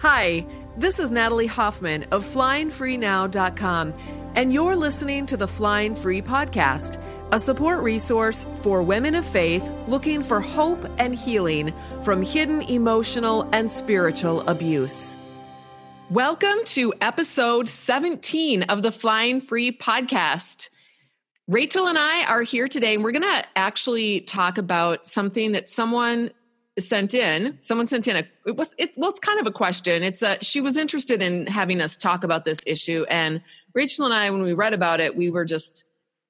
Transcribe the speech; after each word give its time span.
Hi, 0.00 0.44
this 0.76 0.98
is 0.98 1.10
Natalie 1.10 1.46
Hoffman 1.46 2.02
of 2.12 2.22
FlyingFreeNow.com, 2.22 3.94
and 4.34 4.52
you're 4.52 4.76
listening 4.76 5.24
to 5.24 5.38
the 5.38 5.48
Flying 5.48 5.94
Free 5.94 6.20
Podcast, 6.20 7.02
a 7.32 7.40
support 7.40 7.82
resource 7.82 8.44
for 8.60 8.82
women 8.82 9.14
of 9.14 9.24
faith 9.24 9.66
looking 9.88 10.22
for 10.22 10.42
hope 10.42 10.86
and 10.98 11.14
healing 11.14 11.72
from 12.02 12.20
hidden 12.20 12.60
emotional 12.60 13.48
and 13.54 13.70
spiritual 13.70 14.42
abuse. 14.42 15.16
Welcome 16.10 16.58
to 16.66 16.92
episode 17.00 17.66
17 17.66 18.64
of 18.64 18.82
the 18.82 18.92
Flying 18.92 19.40
Free 19.40 19.72
Podcast. 19.72 20.68
Rachel 21.48 21.86
and 21.86 21.96
I 21.98 22.26
are 22.26 22.42
here 22.42 22.68
today, 22.68 22.96
and 22.96 23.02
we're 23.02 23.12
going 23.12 23.22
to 23.22 23.44
actually 23.56 24.20
talk 24.20 24.58
about 24.58 25.06
something 25.06 25.52
that 25.52 25.70
someone 25.70 26.32
sent 26.78 27.14
in. 27.14 27.58
Someone 27.60 27.86
sent 27.86 28.08
in 28.08 28.16
a 28.16 28.24
it 28.46 28.56
was 28.56 28.74
it 28.78 28.94
well, 28.96 29.10
it's 29.10 29.20
kind 29.20 29.40
of 29.40 29.46
a 29.46 29.52
question. 29.52 30.02
It's 30.02 30.22
a 30.22 30.42
she 30.42 30.60
was 30.60 30.76
interested 30.76 31.22
in 31.22 31.46
having 31.46 31.80
us 31.80 31.96
talk 31.96 32.24
about 32.24 32.44
this 32.44 32.60
issue, 32.66 33.04
and 33.08 33.40
Rachel 33.74 34.04
and 34.04 34.14
I, 34.14 34.30
when 34.30 34.42
we 34.42 34.52
read 34.52 34.72
about 34.72 35.00
it, 35.00 35.16
we 35.16 35.30
were 35.30 35.44
just 35.44 35.84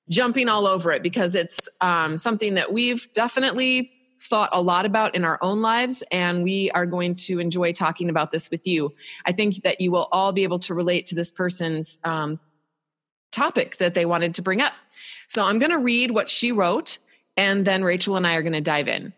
jumping 0.09 0.49
all 0.49 0.67
over 0.67 0.93
it 0.93 1.03
because 1.03 1.35
it's 1.35 1.69
um, 1.81 2.17
something 2.17 2.55
that 2.55 2.73
we've 2.73 3.13
definitely 3.13 3.91
thought 4.21 4.51
a 4.53 4.63
lot 4.63 4.87
about 4.87 5.15
in 5.15 5.25
our 5.25 5.39
own 5.43 5.63
lives, 5.63 6.03
and 6.11 6.43
we 6.43 6.71
are 6.73 6.87
going 6.87 7.15
to 7.15 7.39
enjoy 7.39 7.73
talking 7.73 8.09
about 8.09 8.33
this 8.33 8.51
with 8.51 8.67
you. 8.67 8.93
I 9.25 9.33
think 9.33 9.63
that 9.63 9.81
you 9.81 9.91
will 9.91 10.09
all 10.13 10.33
be 10.33 10.43
able 10.43 10.59
to 10.61 10.75
relate 10.75 11.07
to 11.07 11.15
this 11.15 11.31
person's 11.31 11.99
um, 12.05 12.41
topic 13.33 13.77
that 13.79 13.95
they 13.95 14.07
wanted 14.07 14.35
to 14.37 14.43
bring 14.43 14.61
up. 14.61 14.73
So 15.29 15.45
I'm 15.45 15.59
going 15.59 15.71
to 15.71 15.79
read 15.79 16.13
what 16.13 16.29
she 16.29 16.53
wrote, 16.53 16.99
and 17.37 17.65
then 17.65 17.85
Rachel 17.85 18.17
and 18.17 18.27
I 18.27 18.35
are 18.35 18.43
going 18.43 18.53
to 18.53 18.61
dive 18.61 18.89
in. 18.89 19.13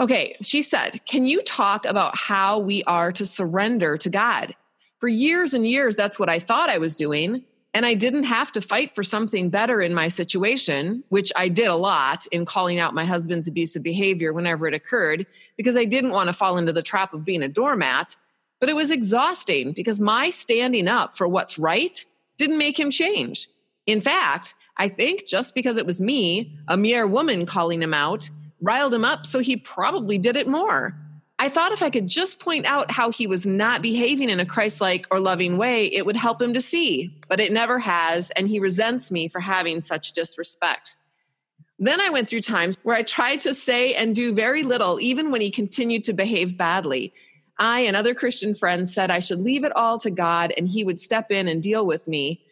Okay, 0.00 0.36
she 0.42 0.62
said, 0.62 1.04
Can 1.06 1.26
you 1.26 1.42
talk 1.42 1.84
about 1.84 2.16
how 2.16 2.58
we 2.58 2.84
are 2.84 3.10
to 3.12 3.26
surrender 3.26 3.98
to 3.98 4.08
God? 4.08 4.54
For 5.00 5.08
years 5.08 5.54
and 5.54 5.66
years, 5.66 5.96
that's 5.96 6.18
what 6.18 6.28
I 6.28 6.38
thought 6.38 6.70
I 6.70 6.78
was 6.78 6.96
doing. 6.96 7.44
And 7.74 7.84
I 7.84 7.94
didn't 7.94 8.24
have 8.24 8.50
to 8.52 8.60
fight 8.60 8.94
for 8.94 9.04
something 9.04 9.50
better 9.50 9.80
in 9.80 9.94
my 9.94 10.08
situation, 10.08 11.04
which 11.10 11.30
I 11.36 11.48
did 11.48 11.66
a 11.66 11.76
lot 11.76 12.26
in 12.28 12.46
calling 12.46 12.80
out 12.80 12.94
my 12.94 13.04
husband's 13.04 13.46
abusive 13.46 13.82
behavior 13.82 14.32
whenever 14.32 14.66
it 14.66 14.74
occurred, 14.74 15.26
because 15.56 15.76
I 15.76 15.84
didn't 15.84 16.12
want 16.12 16.28
to 16.28 16.32
fall 16.32 16.56
into 16.56 16.72
the 16.72 16.82
trap 16.82 17.12
of 17.12 17.24
being 17.24 17.42
a 17.42 17.48
doormat. 17.48 18.16
But 18.58 18.68
it 18.68 18.74
was 18.74 18.90
exhausting 18.90 19.72
because 19.72 20.00
my 20.00 20.30
standing 20.30 20.88
up 20.88 21.16
for 21.16 21.28
what's 21.28 21.58
right 21.58 22.04
didn't 22.38 22.58
make 22.58 22.78
him 22.78 22.90
change. 22.90 23.48
In 23.86 24.00
fact, 24.00 24.54
I 24.76 24.88
think 24.88 25.26
just 25.26 25.54
because 25.54 25.76
it 25.76 25.86
was 25.86 26.00
me, 26.00 26.56
a 26.68 26.76
mere 26.76 27.06
woman 27.06 27.46
calling 27.46 27.82
him 27.82 27.94
out, 27.94 28.30
riled 28.60 28.94
him 28.94 29.04
up, 29.04 29.26
so 29.26 29.38
he 29.38 29.56
probably 29.56 30.18
did 30.18 30.36
it 30.36 30.48
more. 30.48 30.94
I 31.40 31.48
thought 31.48 31.72
if 31.72 31.82
I 31.82 31.90
could 31.90 32.08
just 32.08 32.40
point 32.40 32.66
out 32.66 32.90
how 32.90 33.10
he 33.10 33.28
was 33.28 33.46
not 33.46 33.80
behaving 33.80 34.28
in 34.28 34.40
a 34.40 34.46
Christ 34.46 34.80
like 34.80 35.06
or 35.10 35.20
loving 35.20 35.56
way, 35.56 35.86
it 35.86 36.04
would 36.04 36.16
help 36.16 36.42
him 36.42 36.52
to 36.54 36.60
see. 36.60 37.16
But 37.28 37.38
it 37.38 37.52
never 37.52 37.78
has, 37.78 38.30
and 38.32 38.48
he 38.48 38.58
resents 38.58 39.12
me 39.12 39.28
for 39.28 39.40
having 39.40 39.80
such 39.80 40.12
disrespect. 40.12 40.96
Then 41.78 42.00
I 42.00 42.10
went 42.10 42.28
through 42.28 42.40
times 42.40 42.76
where 42.82 42.96
I 42.96 43.02
tried 43.02 43.38
to 43.40 43.54
say 43.54 43.94
and 43.94 44.16
do 44.16 44.34
very 44.34 44.64
little, 44.64 44.98
even 45.00 45.30
when 45.30 45.40
he 45.40 45.50
continued 45.52 46.02
to 46.04 46.12
behave 46.12 46.56
badly. 46.56 47.12
I 47.58 47.80
and 47.80 47.96
other 47.96 48.14
Christian 48.14 48.52
friends 48.52 48.92
said 48.92 49.10
I 49.10 49.20
should 49.20 49.40
leave 49.40 49.64
it 49.64 49.74
all 49.76 49.98
to 50.00 50.10
God 50.10 50.52
and 50.56 50.68
he 50.68 50.82
would 50.82 51.00
step 51.00 51.30
in 51.30 51.46
and 51.46 51.62
deal 51.62 51.86
with 51.86 52.08
me. 52.08 52.44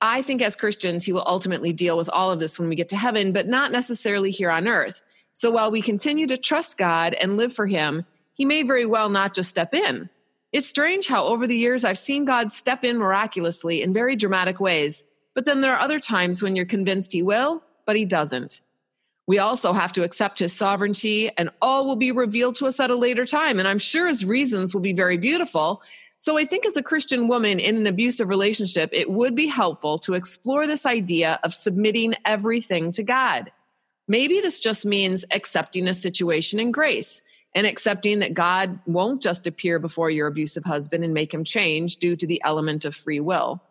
I 0.00 0.22
think 0.22 0.42
as 0.42 0.56
Christians, 0.56 1.04
he 1.04 1.12
will 1.12 1.24
ultimately 1.26 1.72
deal 1.72 1.96
with 1.96 2.08
all 2.08 2.32
of 2.32 2.40
this 2.40 2.58
when 2.58 2.68
we 2.68 2.76
get 2.76 2.88
to 2.88 2.96
heaven, 2.96 3.32
but 3.32 3.46
not 3.46 3.72
necessarily 3.72 4.30
here 4.30 4.50
on 4.50 4.66
earth. 4.66 5.00
So 5.32 5.50
while 5.50 5.70
we 5.70 5.82
continue 5.82 6.26
to 6.26 6.36
trust 6.36 6.78
God 6.78 7.14
and 7.14 7.36
live 7.36 7.52
for 7.52 7.66
him, 7.66 8.04
he 8.34 8.44
may 8.44 8.62
very 8.62 8.86
well 8.86 9.08
not 9.08 9.34
just 9.34 9.50
step 9.50 9.74
in. 9.74 10.08
It's 10.52 10.68
strange 10.68 11.06
how 11.06 11.24
over 11.24 11.46
the 11.46 11.56
years 11.56 11.84
I've 11.84 11.98
seen 11.98 12.24
God 12.24 12.52
step 12.52 12.84
in 12.84 12.98
miraculously 12.98 13.82
in 13.82 13.94
very 13.94 14.16
dramatic 14.16 14.60
ways, 14.60 15.04
but 15.34 15.44
then 15.46 15.62
there 15.62 15.72
are 15.72 15.80
other 15.80 15.98
times 15.98 16.42
when 16.42 16.54
you're 16.54 16.66
convinced 16.66 17.12
he 17.12 17.22
will, 17.22 17.62
but 17.86 17.96
he 17.96 18.04
doesn't. 18.04 18.60
We 19.26 19.38
also 19.38 19.72
have 19.72 19.92
to 19.94 20.02
accept 20.02 20.40
his 20.40 20.52
sovereignty, 20.52 21.30
and 21.38 21.50
all 21.62 21.86
will 21.86 21.96
be 21.96 22.10
revealed 22.10 22.56
to 22.56 22.66
us 22.66 22.80
at 22.80 22.90
a 22.90 22.96
later 22.96 23.24
time. 23.24 23.58
And 23.58 23.68
I'm 23.68 23.78
sure 23.78 24.08
his 24.08 24.24
reasons 24.24 24.74
will 24.74 24.80
be 24.80 24.92
very 24.92 25.16
beautiful. 25.16 25.80
So 26.18 26.36
I 26.36 26.44
think 26.44 26.66
as 26.66 26.76
a 26.76 26.82
Christian 26.82 27.28
woman 27.28 27.58
in 27.58 27.76
an 27.76 27.86
abusive 27.86 28.28
relationship, 28.28 28.90
it 28.92 29.10
would 29.10 29.34
be 29.34 29.46
helpful 29.46 29.98
to 30.00 30.14
explore 30.14 30.66
this 30.66 30.84
idea 30.84 31.38
of 31.44 31.54
submitting 31.54 32.14
everything 32.24 32.92
to 32.92 33.02
God. 33.02 33.50
Maybe 34.12 34.40
this 34.40 34.60
just 34.60 34.84
means 34.84 35.24
accepting 35.30 35.88
a 35.88 35.94
situation 35.94 36.60
in 36.60 36.70
grace 36.70 37.22
and 37.54 37.66
accepting 37.66 38.18
that 38.18 38.34
God 38.34 38.78
won't 38.84 39.22
just 39.22 39.46
appear 39.46 39.78
before 39.78 40.10
your 40.10 40.26
abusive 40.26 40.64
husband 40.64 41.02
and 41.02 41.14
make 41.14 41.32
him 41.32 41.44
change 41.44 41.96
due 41.96 42.14
to 42.16 42.26
the 42.26 42.42
element 42.44 42.84
of 42.84 42.94
free 42.94 43.20
will. 43.20 43.62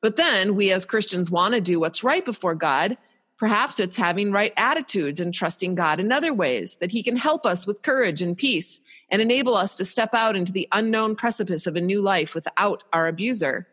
But 0.00 0.16
then 0.16 0.56
we 0.56 0.72
as 0.72 0.86
Christians 0.86 1.30
want 1.30 1.52
to 1.52 1.60
do 1.60 1.78
what's 1.78 2.02
right 2.02 2.24
before 2.24 2.54
God. 2.54 2.96
Perhaps 3.36 3.80
it's 3.80 3.98
having 3.98 4.32
right 4.32 4.54
attitudes 4.56 5.20
and 5.20 5.34
trusting 5.34 5.74
God 5.74 6.00
in 6.00 6.10
other 6.10 6.32
ways, 6.32 6.76
that 6.76 6.92
He 6.92 7.02
can 7.02 7.16
help 7.16 7.44
us 7.44 7.66
with 7.66 7.82
courage 7.82 8.22
and 8.22 8.34
peace 8.34 8.80
and 9.10 9.20
enable 9.20 9.54
us 9.54 9.74
to 9.74 9.84
step 9.84 10.14
out 10.14 10.36
into 10.36 10.52
the 10.52 10.68
unknown 10.72 11.16
precipice 11.16 11.66
of 11.66 11.76
a 11.76 11.82
new 11.82 12.00
life 12.00 12.34
without 12.34 12.82
our 12.94 13.08
abuser 13.08 13.66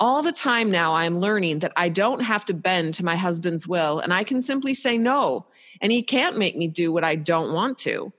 all 0.00 0.22
the 0.22 0.32
time 0.32 0.70
now 0.70 0.94
i'm 0.94 1.14
learning 1.14 1.60
that 1.60 1.72
i 1.76 1.88
don't 1.88 2.20
have 2.20 2.44
to 2.44 2.54
bend 2.54 2.94
to 2.94 3.04
my 3.04 3.14
husband's 3.14 3.68
will 3.68 4.00
and 4.00 4.12
i 4.12 4.24
can 4.24 4.40
simply 4.40 4.74
say 4.74 4.98
no 4.98 5.46
and 5.80 5.92
he 5.92 6.02
can't 6.02 6.38
make 6.38 6.56
me 6.56 6.66
do 6.66 6.90
what 6.90 7.04
i 7.04 7.14
don't 7.14 7.52
want 7.52 7.78
to 7.78 8.12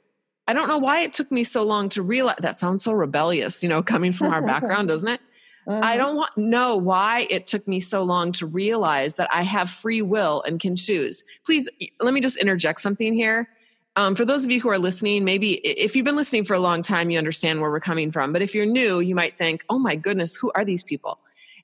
i 0.48 0.54
don't 0.54 0.68
know 0.68 0.78
why 0.78 1.02
it 1.02 1.14
took 1.14 1.32
me 1.32 1.44
so 1.44 1.64
long 1.64 1.90
to 1.90 2.02
realize 2.02 2.38
that 2.40 2.58
sounds 2.58 2.84
so 2.84 2.94
rebellious 2.94 3.64
you 3.64 3.68
know 3.68 3.82
coming 3.82 4.14
from 4.14 4.32
our 4.32 4.42
background 4.42 4.88
doesn't 4.88 5.10
it 5.10 5.22
mm-hmm. 5.68 5.84
i 5.84 5.98
don't 5.98 6.16
want 6.16 6.38
know 6.38 6.78
why 6.78 7.28
it 7.30 7.48
took 7.48 7.68
me 7.68 7.80
so 7.80 8.04
long 8.04 8.32
to 8.32 8.46
realize 8.46 9.16
that 9.16 9.28
i 9.34 9.42
have 9.42 9.70
free 9.70 10.04
will 10.04 10.44
and 10.44 10.60
can 10.60 10.76
choose 10.76 11.24
please 11.44 11.68
let 12.00 12.14
me 12.14 12.22
just 12.22 12.38
interject 12.38 12.80
something 12.80 13.14
here 13.14 13.50
um, 13.98 14.16
for 14.16 14.24
those 14.24 14.46
of 14.46 14.52
you 14.52 14.62
who 14.62 14.70
are 14.70 14.80
listening, 14.80 15.26
maybe 15.26 15.56
if 15.56 15.98
you've 15.98 16.06
been 16.06 16.16
listening 16.16 16.46
for 16.46 16.54
a 16.54 16.60
long 16.60 16.82
time, 16.82 17.10
you 17.10 17.18
understand 17.18 17.60
where 17.60 17.70
we're 17.70 17.82
coming 17.82 18.10
from. 18.10 18.32
But 18.32 18.42
if 18.42 18.56
you're 18.56 18.66
new, 18.66 19.02
you 19.02 19.16
might 19.16 19.38
think, 19.38 19.66
oh 19.70 19.80
my 19.80 19.98
goodness, 19.98 20.34
who 20.34 20.50
are 20.56 20.64
these 20.64 20.82
people? 20.82 21.20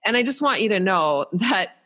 And 0.05 0.17
I 0.17 0.23
just 0.23 0.41
want 0.41 0.61
you 0.61 0.69
to 0.69 0.79
know 0.79 1.25
that 1.33 1.77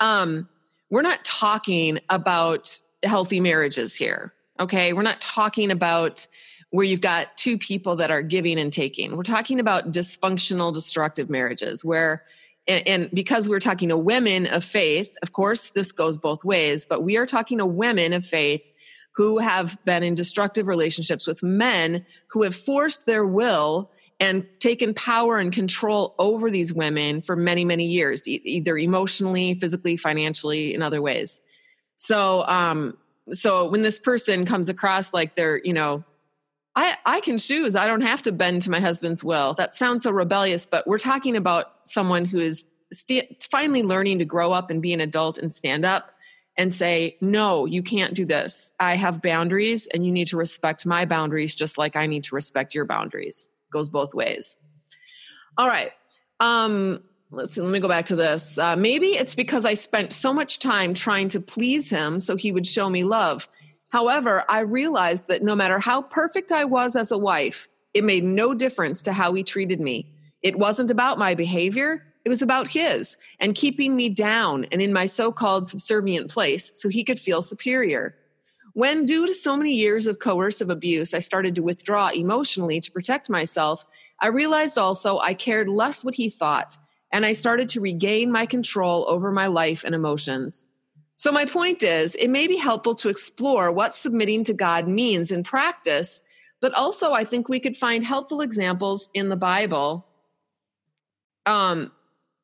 um, 0.00 0.48
we're 0.90 1.02
not 1.02 1.24
talking 1.24 1.98
about 2.08 2.80
healthy 3.02 3.40
marriages 3.40 3.96
here. 3.96 4.32
Okay. 4.60 4.92
We're 4.92 5.02
not 5.02 5.20
talking 5.20 5.70
about 5.70 6.26
where 6.70 6.84
you've 6.84 7.00
got 7.00 7.36
two 7.36 7.58
people 7.58 7.96
that 7.96 8.10
are 8.10 8.22
giving 8.22 8.58
and 8.58 8.72
taking. 8.72 9.16
We're 9.16 9.24
talking 9.24 9.60
about 9.60 9.92
dysfunctional, 9.92 10.72
destructive 10.72 11.28
marriages 11.28 11.84
where, 11.84 12.24
and, 12.66 12.86
and 12.88 13.10
because 13.10 13.48
we're 13.48 13.60
talking 13.60 13.90
to 13.90 13.96
women 13.96 14.46
of 14.46 14.64
faith, 14.64 15.16
of 15.22 15.32
course, 15.32 15.70
this 15.70 15.92
goes 15.92 16.16
both 16.16 16.44
ways, 16.44 16.86
but 16.86 17.02
we 17.02 17.16
are 17.16 17.26
talking 17.26 17.58
to 17.58 17.66
women 17.66 18.12
of 18.12 18.24
faith 18.24 18.72
who 19.14 19.38
have 19.38 19.82
been 19.84 20.02
in 20.02 20.14
destructive 20.14 20.66
relationships 20.66 21.26
with 21.26 21.42
men 21.42 22.06
who 22.28 22.42
have 22.42 22.54
forced 22.54 23.04
their 23.04 23.26
will 23.26 23.90
and 24.20 24.46
taken 24.60 24.94
power 24.94 25.38
and 25.38 25.52
control 25.52 26.14
over 26.18 26.50
these 26.50 26.72
women 26.72 27.22
for 27.22 27.36
many 27.36 27.64
many 27.64 27.86
years 27.86 28.26
e- 28.28 28.40
either 28.44 28.78
emotionally 28.78 29.54
physically 29.54 29.96
financially 29.96 30.74
in 30.74 30.82
other 30.82 31.02
ways. 31.02 31.40
So 31.96 32.44
um 32.46 32.96
so 33.32 33.68
when 33.68 33.82
this 33.82 33.98
person 33.98 34.46
comes 34.46 34.68
across 34.68 35.12
like 35.12 35.34
they're 35.34 35.60
you 35.64 35.72
know 35.72 36.04
i 36.76 36.96
i 37.04 37.20
can 37.20 37.38
choose. 37.38 37.74
I 37.74 37.86
don't 37.86 38.02
have 38.02 38.22
to 38.22 38.32
bend 38.32 38.62
to 38.62 38.70
my 38.70 38.80
husband's 38.80 39.24
will. 39.24 39.54
That 39.54 39.74
sounds 39.74 40.04
so 40.04 40.10
rebellious 40.10 40.66
but 40.66 40.86
we're 40.86 40.98
talking 40.98 41.36
about 41.36 41.72
someone 41.84 42.24
who 42.24 42.38
is 42.38 42.64
st- 42.92 43.46
finally 43.50 43.82
learning 43.82 44.18
to 44.20 44.24
grow 44.24 44.52
up 44.52 44.70
and 44.70 44.80
be 44.80 44.92
an 44.92 45.00
adult 45.00 45.38
and 45.38 45.52
stand 45.52 45.84
up 45.84 46.10
and 46.56 46.72
say 46.72 47.16
no 47.20 47.64
you 47.64 47.82
can't 47.82 48.14
do 48.14 48.24
this. 48.24 48.72
I 48.78 48.94
have 48.96 49.20
boundaries 49.20 49.88
and 49.88 50.06
you 50.06 50.12
need 50.12 50.28
to 50.28 50.36
respect 50.36 50.86
my 50.86 51.06
boundaries 51.06 51.54
just 51.54 51.76
like 51.76 51.96
i 51.96 52.06
need 52.06 52.24
to 52.24 52.34
respect 52.34 52.74
your 52.74 52.84
boundaries 52.84 53.48
goes 53.72 53.88
both 53.88 54.14
ways. 54.14 54.56
All 55.58 55.68
right. 55.68 55.92
Um, 56.40 57.02
let's 57.30 57.54
see, 57.54 57.60
let 57.60 57.70
me 57.70 57.80
go 57.80 57.88
back 57.88 58.06
to 58.06 58.16
this. 58.16 58.58
Uh, 58.58 58.76
maybe 58.76 59.08
it's 59.08 59.34
because 59.34 59.64
I 59.64 59.74
spent 59.74 60.12
so 60.12 60.32
much 60.32 60.58
time 60.58 60.94
trying 60.94 61.28
to 61.30 61.40
please 61.40 61.90
him 61.90 62.20
so 62.20 62.36
he 62.36 62.52
would 62.52 62.66
show 62.66 62.88
me 62.88 63.04
love. 63.04 63.48
However, 63.88 64.44
I 64.48 64.60
realized 64.60 65.28
that 65.28 65.42
no 65.42 65.54
matter 65.54 65.78
how 65.78 66.02
perfect 66.02 66.52
I 66.52 66.64
was 66.64 66.96
as 66.96 67.10
a 67.10 67.18
wife, 67.18 67.68
it 67.94 68.04
made 68.04 68.24
no 68.24 68.54
difference 68.54 69.02
to 69.02 69.12
how 69.12 69.34
he 69.34 69.42
treated 69.42 69.80
me. 69.80 70.06
It 70.42 70.58
wasn't 70.58 70.90
about 70.90 71.18
my 71.18 71.34
behavior, 71.34 72.02
it 72.24 72.28
was 72.28 72.42
about 72.42 72.68
his 72.68 73.16
and 73.40 73.54
keeping 73.54 73.96
me 73.96 74.08
down 74.08 74.66
and 74.70 74.80
in 74.80 74.92
my 74.92 75.06
so 75.06 75.32
called 75.32 75.68
subservient 75.68 76.30
place 76.30 76.70
so 76.74 76.88
he 76.88 77.04
could 77.04 77.20
feel 77.20 77.42
superior. 77.42 78.14
When, 78.74 79.04
due 79.04 79.26
to 79.26 79.34
so 79.34 79.56
many 79.56 79.74
years 79.74 80.06
of 80.06 80.18
coercive 80.18 80.70
abuse, 80.70 81.12
I 81.14 81.18
started 81.18 81.54
to 81.56 81.62
withdraw 81.62 82.08
emotionally 82.08 82.80
to 82.80 82.90
protect 82.90 83.28
myself, 83.28 83.84
I 84.18 84.28
realized 84.28 84.78
also 84.78 85.18
I 85.18 85.34
cared 85.34 85.68
less 85.68 86.04
what 86.04 86.14
he 86.14 86.30
thought, 86.30 86.76
and 87.10 87.26
I 87.26 87.32
started 87.32 87.68
to 87.70 87.80
regain 87.80 88.32
my 88.32 88.46
control 88.46 89.04
over 89.08 89.30
my 89.30 89.46
life 89.46 89.84
and 89.84 89.94
emotions. 89.94 90.66
So, 91.16 91.30
my 91.30 91.44
point 91.44 91.82
is, 91.82 92.14
it 92.16 92.28
may 92.28 92.46
be 92.46 92.56
helpful 92.56 92.94
to 92.96 93.08
explore 93.08 93.70
what 93.70 93.94
submitting 93.94 94.44
to 94.44 94.54
God 94.54 94.88
means 94.88 95.30
in 95.30 95.44
practice 95.44 96.22
but 96.62 96.72
also 96.74 97.12
I 97.12 97.24
think 97.24 97.48
we 97.48 97.60
could 97.60 97.76
find 97.76 98.06
helpful 98.06 98.40
examples 98.40 99.10
in 99.12 99.28
the 99.28 99.36
Bible 99.36 100.06
um, 101.44 101.90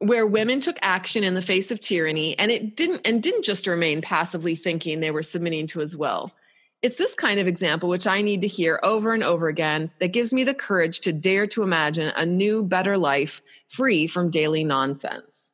where 0.00 0.27
women 0.27 0.61
took 0.61 0.79
action 0.81 1.25
in 1.25 1.35
the 1.35 1.43
face 1.43 1.71
of 1.71 1.81
tyranny 1.81 2.39
and 2.39 2.50
it 2.50 2.77
didn't 2.77 3.06
and 3.06 3.23
didn't 3.23 3.45
just 3.45 3.67
remain 3.67 4.00
passively 4.00 4.55
thinking 4.55 5.00
they 5.00 5.11
were 5.11 5.23
submitting 5.23 5.67
to 5.69 5.81
his 5.81 5.97
will. 5.97 6.33
It's 6.81 6.97
this 6.97 7.15
kind 7.15 7.41
of 7.41 7.49
example 7.49 7.89
which 7.89 8.06
I 8.06 8.23
need 8.23 8.41
to 8.43 8.47
hear 8.47 8.79
over 8.85 9.12
and 9.12 9.25
over 9.25 9.49
again 9.49 9.91
that 9.99 10.12
gives 10.12 10.33
me 10.33 10.45
the 10.45 10.55
courage 10.55 11.00
to 11.00 11.12
dare 11.12 11.49
to 11.49 11.65
imagine 11.65 12.12
a 12.15 12.25
new, 12.25 12.62
better 12.62 12.97
life 12.97 13.43
free 13.67 14.06
from 14.06 14.31
daily 14.31 14.62
nonsense. 14.62 15.53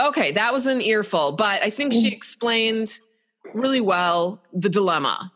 Okay, 0.00 0.32
that 0.32 0.52
was 0.52 0.66
an 0.66 0.80
earful, 0.80 1.32
but 1.32 1.62
I 1.62 1.70
think 1.70 1.92
she 1.92 2.08
explained 2.08 2.98
really 3.54 3.80
well 3.80 4.42
the 4.52 4.70
dilemma. 4.70 5.32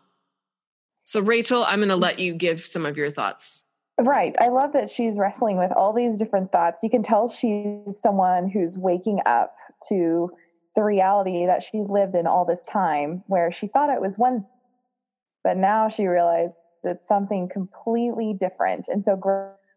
So, 1.05 1.21
Rachel, 1.21 1.65
I'm 1.65 1.81
going 1.81 1.91
to 1.91 1.97
let 1.97 2.19
you 2.19 2.35
give 2.35 2.65
some 2.65 2.87
of 2.87 2.97
your 2.97 3.11
thoughts. 3.11 3.64
Right. 3.99 4.35
I 4.41 4.49
love 4.49 4.73
that 4.73 4.91
she's 4.91 5.19
wrestling 5.19 5.57
with 5.57 5.71
all 5.71 5.93
these 5.93 6.19
different 6.19 6.51
thoughts. 6.51 6.83
You 6.83 6.91
can 6.91 7.05
tell 7.05 7.29
she's 7.29 8.01
someone 8.01 8.49
who's 8.49 8.77
waking 8.77 9.21
up 9.25 9.55
to 9.89 10.33
the 10.75 10.83
reality 10.83 11.47
that 11.47 11.63
she's 11.63 11.89
lived 11.89 12.17
in 12.17 12.27
all 12.27 12.45
this 12.45 12.65
time, 12.65 13.23
where 13.29 13.53
she 13.53 13.69
thought 13.69 13.91
it 13.91 14.01
was 14.01 14.19
one, 14.19 14.45
but 15.45 15.57
now 15.57 15.89
she 15.89 16.09
realized 16.09 16.55
it's 16.83 17.07
something 17.07 17.49
completely 17.49 18.35
different. 18.35 18.89
And 18.89 19.05
so, 19.05 19.21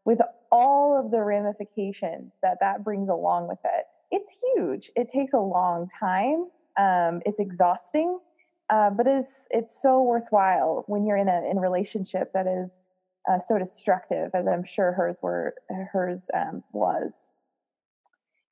with 0.04 0.20
all 0.52 1.00
of 1.00 1.12
the 1.12 1.22
ramifications 1.22 2.34
that 2.42 2.58
that 2.60 2.84
brings 2.84 3.10
along 3.10 3.48
with 3.48 3.60
it, 3.64 3.86
it's 4.10 4.36
huge. 4.56 4.90
It 4.96 5.12
takes 5.12 5.34
a 5.34 5.40
long 5.40 5.90
time. 6.00 6.48
Um, 6.78 7.22
it's 7.26 7.40
exhausting, 7.40 8.18
uh, 8.72 8.90
but 8.90 9.06
it's 9.06 9.48
it's 9.52 9.80
so 9.80 10.02
worthwhile 10.02 10.86
when 10.88 11.06
you're 11.06 11.18
in 11.18 11.30
a 11.30 11.48
in 11.50 11.60
a 11.60 11.62
relationship 11.62 12.34
that 12.34 12.48
is 12.48 12.80
uh, 13.30 13.40
so 13.40 13.58
destructive 13.58 14.32
as 14.34 14.48
I'm 14.48 14.64
sure 14.64 14.92
hers 14.94 15.20
were 15.22 15.54
hers 15.92 16.28
um, 16.34 16.64
was. 16.72 17.30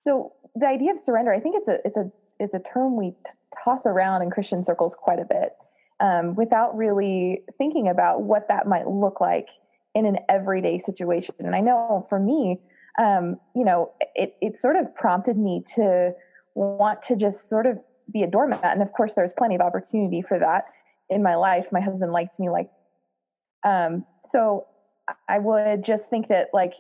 So 0.05 0.33
the 0.55 0.67
idea 0.67 0.91
of 0.91 0.99
surrender, 0.99 1.33
I 1.33 1.39
think 1.39 1.55
it's 1.57 1.67
a 1.67 1.77
it's 1.85 1.97
a 1.97 2.11
it's 2.39 2.53
a 2.53 2.59
term 2.59 2.97
we 2.97 3.11
t- 3.11 3.15
toss 3.63 3.85
around 3.85 4.21
in 4.21 4.29
Christian 4.29 4.63
circles 4.63 4.95
quite 4.95 5.19
a 5.19 5.25
bit, 5.25 5.53
um, 5.99 6.35
without 6.35 6.75
really 6.77 7.41
thinking 7.57 7.87
about 7.87 8.23
what 8.23 8.47
that 8.49 8.67
might 8.67 8.87
look 8.87 9.21
like 9.21 9.47
in 9.93 10.05
an 10.05 10.17
everyday 10.29 10.77
situation. 10.79 11.35
And 11.39 11.55
I 11.55 11.61
know 11.61 12.05
for 12.09 12.19
me, 12.19 12.59
um, 12.99 13.37
you 13.55 13.63
know, 13.63 13.91
it 14.13 14.35
it 14.41 14.59
sort 14.59 14.75
of 14.75 14.93
prompted 14.93 15.37
me 15.37 15.63
to 15.75 16.13
want 16.53 17.01
to 17.03 17.15
just 17.15 17.49
sort 17.49 17.65
of 17.65 17.79
be 18.11 18.23
a 18.23 18.27
doormat. 18.27 18.63
And 18.63 18.81
of 18.81 18.91
course, 18.93 19.13
there's 19.15 19.33
plenty 19.37 19.55
of 19.55 19.61
opportunity 19.61 20.21
for 20.21 20.37
that 20.39 20.65
in 21.09 21.23
my 21.23 21.35
life. 21.35 21.65
My 21.71 21.81
husband 21.81 22.11
liked 22.11 22.39
me 22.39 22.49
like 22.49 22.69
um, 23.65 24.05
so 24.23 24.67
I 25.27 25.39
would 25.39 25.83
just 25.83 26.09
think 26.09 26.29
that 26.29 26.49
like 26.53 26.73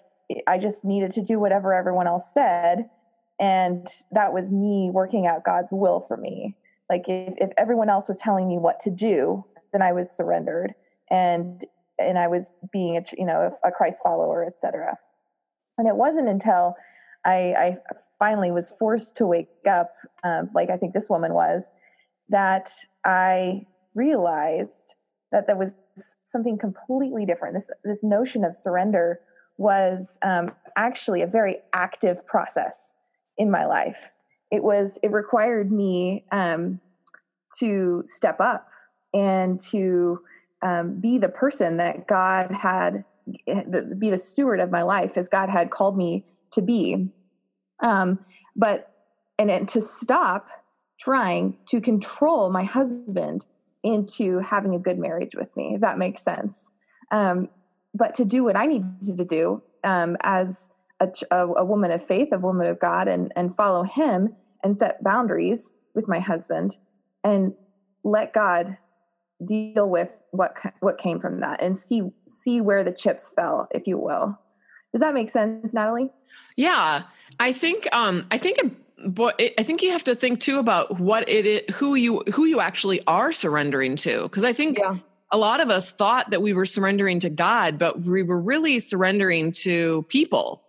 I 0.47 0.57
just 0.57 0.85
needed 0.85 1.11
to 1.13 1.21
do 1.21 1.39
whatever 1.39 1.73
everyone 1.73 2.07
else 2.07 2.33
said. 2.33 2.89
And 3.39 3.87
that 4.11 4.33
was 4.33 4.49
me 4.51 4.89
working 4.93 5.27
out 5.27 5.43
God's 5.43 5.71
will 5.71 6.05
for 6.07 6.15
me. 6.15 6.55
Like 6.89 7.09
if, 7.09 7.33
if 7.37 7.49
everyone 7.57 7.89
else 7.89 8.07
was 8.07 8.17
telling 8.17 8.47
me 8.47 8.57
what 8.57 8.79
to 8.81 8.89
do, 8.89 9.43
then 9.73 9.81
I 9.81 9.91
was 9.91 10.09
surrendered 10.09 10.73
and 11.11 11.65
and 11.99 12.17
I 12.17 12.27
was 12.27 12.49
being 12.71 12.97
a 12.97 13.03
you 13.17 13.25
know 13.25 13.57
a 13.63 13.71
Christ 13.71 14.01
follower, 14.03 14.45
etc. 14.45 14.97
And 15.77 15.87
it 15.87 15.95
wasn't 15.95 16.29
until 16.29 16.75
I, 17.25 17.53
I 17.53 17.77
finally 18.19 18.51
was 18.51 18.71
forced 18.79 19.17
to 19.17 19.25
wake 19.25 19.49
up, 19.69 19.93
um, 20.23 20.49
like 20.53 20.69
I 20.69 20.77
think 20.77 20.93
this 20.93 21.09
woman 21.09 21.33
was, 21.33 21.65
that 22.29 22.71
I 23.03 23.65
realized 23.93 24.95
that 25.31 25.47
there 25.47 25.57
was 25.57 25.73
something 26.25 26.57
completely 26.57 27.25
different. 27.25 27.55
This 27.55 27.69
this 27.83 28.03
notion 28.03 28.43
of 28.43 28.55
surrender 28.55 29.19
was 29.57 30.17
um, 30.21 30.51
actually 30.75 31.21
a 31.21 31.27
very 31.27 31.57
active 31.73 32.25
process 32.25 32.93
in 33.37 33.49
my 33.49 33.65
life. 33.65 34.11
It 34.51 34.63
was 34.63 34.97
it 35.03 35.11
required 35.11 35.71
me 35.71 36.25
um, 36.31 36.79
to 37.59 38.03
step 38.05 38.39
up 38.39 38.67
and 39.13 39.59
to 39.61 40.19
um, 40.61 40.99
be 40.99 41.17
the 41.17 41.29
person 41.29 41.77
that 41.77 42.07
God 42.07 42.51
had 42.51 43.05
be 43.99 44.09
the 44.09 44.17
steward 44.17 44.59
of 44.59 44.69
my 44.69 44.83
life 44.83 45.17
as 45.17 45.27
God 45.27 45.49
had 45.49 45.71
called 45.71 45.97
me 45.97 46.25
to 46.51 46.61
be. 46.61 47.09
Um, 47.81 48.19
but 48.55 48.91
and, 49.39 49.49
and 49.49 49.67
to 49.69 49.81
stop 49.81 50.47
trying 50.99 51.57
to 51.69 51.81
control 51.81 52.49
my 52.49 52.63
husband 52.63 53.45
into 53.85 54.39
having 54.39 54.73
a 54.75 54.79
good 54.79 54.97
marriage 54.97 55.35
with 55.35 55.55
me, 55.55 55.75
if 55.75 55.81
that 55.81 55.97
makes 55.97 56.23
sense. 56.23 56.69
Um, 57.11 57.49
but 57.93 58.15
to 58.15 58.25
do 58.25 58.43
what 58.43 58.57
I 58.57 58.65
needed 58.65 59.17
to 59.17 59.25
do 59.25 59.61
um, 59.83 60.17
as 60.21 60.69
a, 60.99 61.07
a, 61.31 61.63
woman 61.63 61.91
of 61.91 62.05
faith, 62.07 62.29
a 62.31 62.39
woman 62.39 62.67
of 62.67 62.79
God, 62.79 63.07
and, 63.07 63.31
and 63.35 63.55
follow 63.55 63.83
Him 63.83 64.35
and 64.63 64.77
set 64.77 65.03
boundaries 65.03 65.73
with 65.93 66.07
my 66.07 66.19
husband 66.19 66.77
and 67.23 67.53
let 68.03 68.33
God 68.33 68.77
deal 69.45 69.89
with 69.89 70.09
what 70.31 70.55
what 70.79 70.97
came 70.97 71.19
from 71.19 71.41
that 71.41 71.61
and 71.61 71.77
see 71.77 72.01
see 72.27 72.61
where 72.61 72.83
the 72.83 72.91
chips 72.91 73.31
fell, 73.35 73.67
if 73.71 73.87
you 73.87 73.97
will. 73.97 74.37
Does 74.91 75.01
that 75.01 75.13
make 75.13 75.29
sense, 75.29 75.73
Natalie? 75.73 76.09
Yeah, 76.55 77.03
I 77.39 77.53
think 77.53 77.87
um, 77.93 78.25
I 78.31 78.37
think 78.37 78.59
but 79.05 79.41
I 79.57 79.63
think 79.63 79.81
you 79.81 79.91
have 79.91 80.03
to 80.05 80.15
think 80.15 80.39
too 80.39 80.59
about 80.59 80.99
what 80.99 81.27
it 81.27 81.45
is, 81.45 81.75
who 81.75 81.95
you 81.95 82.23
who 82.33 82.45
you 82.45 82.59
actually 82.59 83.01
are 83.07 83.31
surrendering 83.31 83.95
to, 83.97 84.23
because 84.23 84.43
I 84.43 84.53
think 84.53 84.79
yeah. 84.79 84.97
a 85.31 85.37
lot 85.37 85.59
of 85.59 85.69
us 85.69 85.91
thought 85.91 86.29
that 86.29 86.41
we 86.41 86.53
were 86.53 86.65
surrendering 86.65 87.19
to 87.21 87.29
God, 87.29 87.77
but 87.77 88.01
we 88.01 88.23
were 88.23 88.39
really 88.39 88.79
surrendering 88.79 89.51
to 89.63 90.05
people 90.07 90.63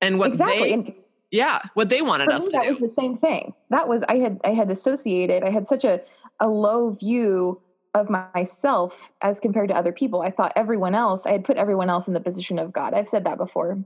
and 0.00 0.18
what 0.18 0.32
exactly. 0.32 0.82
they, 0.82 0.94
yeah, 1.30 1.62
what 1.74 1.88
they 1.88 2.02
wanted 2.02 2.28
us 2.28 2.42
me, 2.42 2.50
to 2.50 2.52
that 2.52 2.64
do. 2.64 2.70
was 2.70 2.80
the 2.80 2.88
same 2.88 3.16
thing. 3.16 3.54
That 3.70 3.88
was 3.88 4.02
I 4.04 4.16
had 4.16 4.40
I 4.44 4.52
had 4.52 4.70
associated. 4.70 5.42
I 5.42 5.50
had 5.50 5.66
such 5.66 5.84
a 5.84 6.00
a 6.40 6.48
low 6.48 6.90
view 6.90 7.60
of 7.94 8.10
myself 8.10 9.10
as 9.22 9.40
compared 9.40 9.68
to 9.68 9.76
other 9.76 9.92
people. 9.92 10.20
I 10.20 10.30
thought 10.30 10.52
everyone 10.56 10.94
else. 10.94 11.26
I 11.26 11.32
had 11.32 11.44
put 11.44 11.56
everyone 11.56 11.88
else 11.88 12.08
in 12.08 12.14
the 12.14 12.20
position 12.20 12.58
of 12.58 12.72
God. 12.72 12.92
I've 12.92 13.08
said 13.08 13.24
that 13.24 13.38
before 13.38 13.78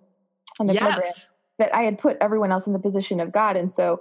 on 0.59 0.67
the 0.67 0.75
yes. 0.75 0.83
program 0.83 1.13
that 1.59 1.75
I 1.75 1.83
had 1.83 1.99
put 1.99 2.17
everyone 2.21 2.53
else 2.53 2.67
in 2.67 2.73
the 2.73 2.79
position 2.79 3.21
of 3.21 3.33
God. 3.33 3.57
And 3.57 3.73
so 3.73 4.01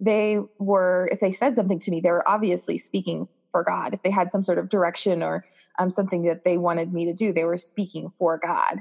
they 0.00 0.38
were, 0.58 1.08
if 1.12 1.20
they 1.20 1.32
said 1.32 1.54
something 1.54 1.78
to 1.80 1.90
me, 1.90 2.00
they 2.00 2.10
were 2.10 2.28
obviously 2.28 2.78
speaking 2.78 3.28
for 3.52 3.62
God. 3.62 3.94
If 3.94 4.02
they 4.02 4.10
had 4.10 4.32
some 4.32 4.44
sort 4.44 4.58
of 4.58 4.68
direction 4.68 5.22
or 5.22 5.44
um, 5.78 5.90
something 5.90 6.22
that 6.24 6.44
they 6.44 6.58
wanted 6.58 6.92
me 6.92 7.04
to 7.06 7.12
do, 7.12 7.32
they 7.32 7.44
were 7.44 7.58
speaking 7.58 8.12
for 8.18 8.38
God. 8.38 8.78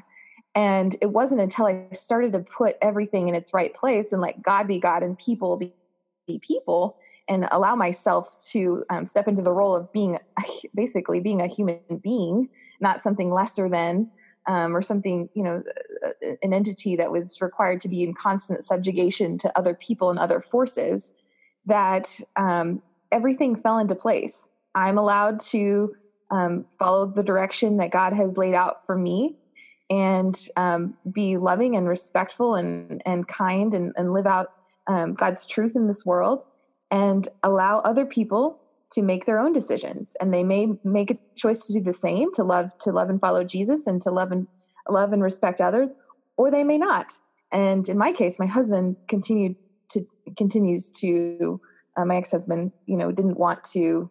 And 0.55 0.95
it 1.01 1.07
wasn't 1.07 1.41
until 1.41 1.65
I 1.65 1.87
started 1.93 2.31
to 2.33 2.39
put 2.39 2.77
everything 2.81 3.27
in 3.27 3.35
its 3.35 3.53
right 3.53 3.73
place 3.73 4.11
and 4.11 4.21
let 4.21 4.41
God 4.41 4.67
be 4.67 4.79
God 4.79 5.01
and 5.03 5.17
people 5.17 5.57
be, 5.57 5.73
be 6.27 6.39
people 6.39 6.97
and 7.27 7.47
allow 7.51 7.75
myself 7.75 8.43
to 8.51 8.83
um, 8.89 9.05
step 9.05 9.27
into 9.27 9.41
the 9.41 9.51
role 9.51 9.75
of 9.75 9.91
being 9.91 10.19
basically 10.75 11.19
being 11.19 11.41
a 11.41 11.47
human 11.47 11.79
being, 12.03 12.49
not 12.79 13.01
something 13.01 13.31
lesser 13.31 13.69
than, 13.69 14.09
um, 14.47 14.75
or 14.75 14.81
something, 14.81 15.29
you 15.33 15.43
know, 15.43 15.63
an 16.41 16.53
entity 16.53 16.95
that 16.95 17.11
was 17.11 17.41
required 17.41 17.81
to 17.81 17.87
be 17.89 18.03
in 18.03 18.13
constant 18.13 18.63
subjugation 18.63 19.37
to 19.39 19.57
other 19.57 19.73
people 19.73 20.09
and 20.09 20.19
other 20.19 20.41
forces, 20.41 21.13
that 21.65 22.19
um, 22.35 22.81
everything 23.11 23.55
fell 23.55 23.77
into 23.77 23.95
place. 23.95 24.49
I'm 24.75 24.97
allowed 24.97 25.41
to 25.41 25.95
um, 26.31 26.65
follow 26.79 27.05
the 27.05 27.23
direction 27.23 27.77
that 27.77 27.91
God 27.91 28.13
has 28.13 28.37
laid 28.37 28.53
out 28.53 28.85
for 28.85 28.97
me 28.97 29.37
and 29.89 30.47
um, 30.57 30.95
be 31.11 31.37
loving 31.37 31.75
and 31.75 31.87
respectful 31.87 32.55
and, 32.55 33.01
and 33.05 33.27
kind 33.27 33.73
and, 33.73 33.93
and 33.95 34.13
live 34.13 34.25
out 34.25 34.53
um, 34.87 35.13
God's 35.13 35.45
truth 35.45 35.75
in 35.75 35.87
this 35.87 36.05
world 36.05 36.43
and 36.91 37.27
allow 37.43 37.79
other 37.79 38.05
people 38.05 38.59
to 38.93 39.01
make 39.01 39.25
their 39.25 39.39
own 39.39 39.53
decisions. 39.53 40.15
And 40.19 40.33
they 40.33 40.43
may 40.43 40.67
make 40.83 41.11
a 41.11 41.17
choice 41.35 41.65
to 41.65 41.73
do 41.73 41.81
the 41.81 41.93
same 41.93 42.31
to 42.33 42.43
love 42.43 42.69
to 42.81 42.91
love 42.91 43.09
and 43.09 43.19
follow 43.19 43.43
jesus 43.43 43.87
and 43.87 44.01
to 44.03 44.11
love 44.11 44.31
and 44.31 44.47
love 44.87 45.13
and 45.13 45.23
respect 45.23 45.61
others 45.61 45.93
or 46.37 46.49
they 46.49 46.63
may 46.63 46.77
not. 46.77 47.07
And 47.51 47.87
in 47.89 47.97
my 47.97 48.11
case 48.11 48.37
my 48.39 48.45
husband 48.45 48.97
continued 49.07 49.55
to 49.91 50.05
continues 50.37 50.89
to 50.89 51.59
uh, 51.95 52.05
my 52.05 52.17
ex-husband 52.17 52.71
you 52.85 52.97
know 52.97 53.11
didn't 53.11 53.37
want 53.37 53.63
to 53.73 54.09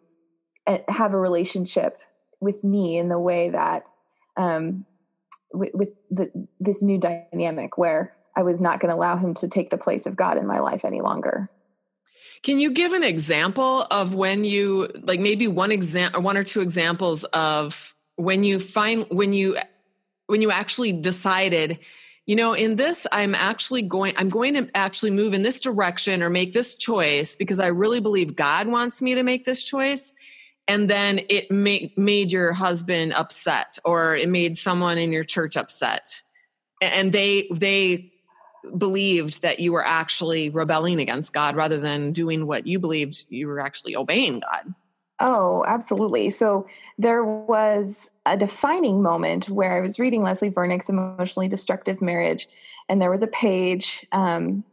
uh, 0.66 0.78
have 0.88 1.12
a 1.12 1.18
relationship 1.18 1.98
with 2.40 2.62
me 2.64 2.98
in 2.98 3.08
the 3.08 3.18
way 3.18 3.50
that 3.50 3.82
um, 4.36 4.84
with, 5.52 5.70
with 5.74 5.88
the, 6.10 6.30
this 6.60 6.82
new 6.82 6.98
dynamic 6.98 7.76
where 7.76 8.14
i 8.36 8.42
was 8.42 8.60
not 8.60 8.80
going 8.80 8.88
to 8.88 8.96
allow 8.96 9.16
him 9.16 9.34
to 9.34 9.48
take 9.48 9.70
the 9.70 9.76
place 9.76 10.06
of 10.06 10.16
god 10.16 10.38
in 10.38 10.46
my 10.46 10.60
life 10.60 10.84
any 10.84 11.00
longer 11.00 11.50
can 12.42 12.58
you 12.58 12.72
give 12.72 12.92
an 12.92 13.02
example 13.02 13.86
of 13.90 14.14
when 14.14 14.44
you 14.44 14.88
like 15.02 15.20
maybe 15.20 15.48
one 15.48 15.70
example 15.72 16.18
or 16.18 16.22
one 16.22 16.36
or 16.36 16.44
two 16.44 16.60
examples 16.60 17.24
of 17.24 17.94
when 18.16 18.44
you 18.44 18.58
find 18.58 19.06
when 19.10 19.32
you 19.32 19.56
when 20.26 20.42
you 20.42 20.50
actually 20.50 20.92
decided 20.92 21.78
you 22.26 22.36
know 22.36 22.52
in 22.52 22.76
this 22.76 23.06
i'm 23.12 23.34
actually 23.34 23.82
going 23.82 24.14
i'm 24.16 24.28
going 24.28 24.54
to 24.54 24.68
actually 24.74 25.10
move 25.10 25.34
in 25.34 25.42
this 25.42 25.60
direction 25.60 26.22
or 26.22 26.30
make 26.30 26.52
this 26.52 26.74
choice 26.74 27.36
because 27.36 27.60
i 27.60 27.66
really 27.66 28.00
believe 28.00 28.36
god 28.36 28.66
wants 28.66 29.02
me 29.02 29.14
to 29.14 29.22
make 29.22 29.44
this 29.44 29.62
choice 29.62 30.12
and 30.68 30.88
then 30.88 31.20
it 31.28 31.50
made 31.50 31.96
made 31.98 32.32
your 32.32 32.52
husband 32.52 33.12
upset 33.14 33.78
or 33.84 34.16
it 34.16 34.28
made 34.28 34.56
someone 34.56 34.98
in 34.98 35.12
your 35.12 35.24
church 35.24 35.56
upset. 35.56 36.22
And 36.80 37.12
they 37.12 37.48
they 37.52 38.11
believed 38.76 39.42
that 39.42 39.60
you 39.60 39.72
were 39.72 39.84
actually 39.84 40.50
rebelling 40.50 41.00
against 41.00 41.32
God 41.32 41.56
rather 41.56 41.78
than 41.78 42.12
doing 42.12 42.46
what 42.46 42.66
you 42.66 42.78
believed 42.78 43.24
you 43.28 43.46
were 43.46 43.60
actually 43.60 43.96
obeying 43.96 44.40
God. 44.40 44.74
Oh, 45.20 45.64
absolutely. 45.66 46.30
So 46.30 46.66
there 46.98 47.24
was 47.24 48.10
a 48.26 48.36
defining 48.36 49.02
moment 49.02 49.48
where 49.48 49.76
I 49.76 49.80
was 49.80 49.98
reading 49.98 50.22
Leslie 50.22 50.50
Vernick's 50.50 50.88
Emotionally 50.88 51.48
Destructive 51.48 52.02
Marriage, 52.02 52.48
and 52.88 53.00
there 53.00 53.10
was 53.10 53.22
a 53.22 53.28
page 53.28 54.04
um, 54.10 54.64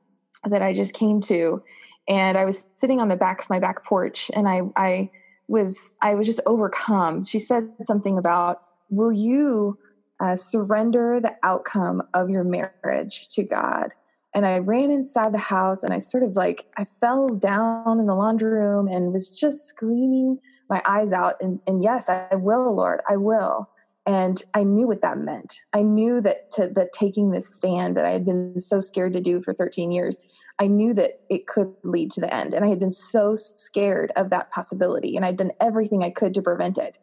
that 0.50 0.62
I 0.62 0.74
just 0.74 0.94
came 0.94 1.22
to, 1.22 1.62
and 2.08 2.38
I 2.38 2.46
was 2.46 2.66
sitting 2.80 3.00
on 3.00 3.10
the 3.10 3.16
back 3.16 3.44
of 3.44 3.50
my 3.50 3.60
back 3.60 3.86
porch, 3.86 4.32
and 4.34 4.48
I, 4.48 4.62
I 4.76 5.12
was 5.48 5.94
I 6.02 6.16
was 6.16 6.26
just 6.26 6.42
overcome. 6.48 7.24
She 7.24 7.38
said 7.38 7.70
something 7.84 8.18
about, 8.18 8.62
"Will 8.90 9.12
you 9.12 9.78
uh, 10.20 10.36
surrender 10.36 11.20
the 11.22 11.36
outcome 11.44 12.04
of 12.14 12.30
your 12.30 12.44
marriage 12.44 13.30
to 13.30 13.44
God?" 13.44 13.94
And 14.34 14.46
I 14.46 14.60
ran 14.60 14.92
inside 14.92 15.34
the 15.34 15.40
house, 15.40 15.84
and 15.84 15.94
I 15.94 16.00
sort 16.00 16.24
of 16.24 16.36
like 16.36 16.66
I 16.78 16.86
fell 17.00 17.30
down 17.30 18.00
in 18.00 18.06
the 18.06 18.16
laundry 18.16 18.52
room 18.52 18.88
and 18.88 19.14
was 19.14 19.30
just 19.30 19.68
screaming 19.68 20.40
my 20.70 20.82
eyes 20.86 21.12
out. 21.12 21.36
And, 21.42 21.60
and 21.66 21.84
yes, 21.84 22.10
I 22.10 22.36
will, 22.36 22.76
Lord, 22.76 23.02
I 23.10 23.18
will. 23.18 23.68
And 24.06 24.44
I 24.54 24.64
knew 24.64 24.88
what 24.88 25.02
that 25.02 25.18
meant. 25.18 25.56
I 25.74 25.82
knew 25.82 26.22
that 26.22 26.52
to, 26.54 26.68
that 26.76 26.94
taking 26.94 27.32
this 27.32 27.54
stand 27.54 27.98
that 27.98 28.06
I 28.06 28.12
had 28.12 28.26
been 28.26 28.60
so 28.60 28.80
scared 28.80 29.14
to 29.14 29.22
do 29.22 29.42
for 29.42 29.54
13 29.54 29.92
years 29.92 30.20
I 30.60 30.68
knew 30.68 30.94
that 30.96 31.22
it 31.30 31.48
could 31.48 31.74
lead 31.84 32.12
to 32.12 32.22
the 32.22 32.34
end. 32.34 32.54
And 32.54 32.66
I 32.66 32.68
had 32.68 32.80
been 32.80 32.94
so 32.94 33.36
scared 33.36 34.12
of 34.18 34.30
that 34.30 34.52
possibility. 34.52 35.16
And 35.16 35.26
I'd 35.26 35.38
done 35.38 35.52
everything 35.62 36.04
I 36.04 36.10
could 36.10 36.34
to 36.34 36.42
prevent 36.42 36.78
it. 36.78 37.00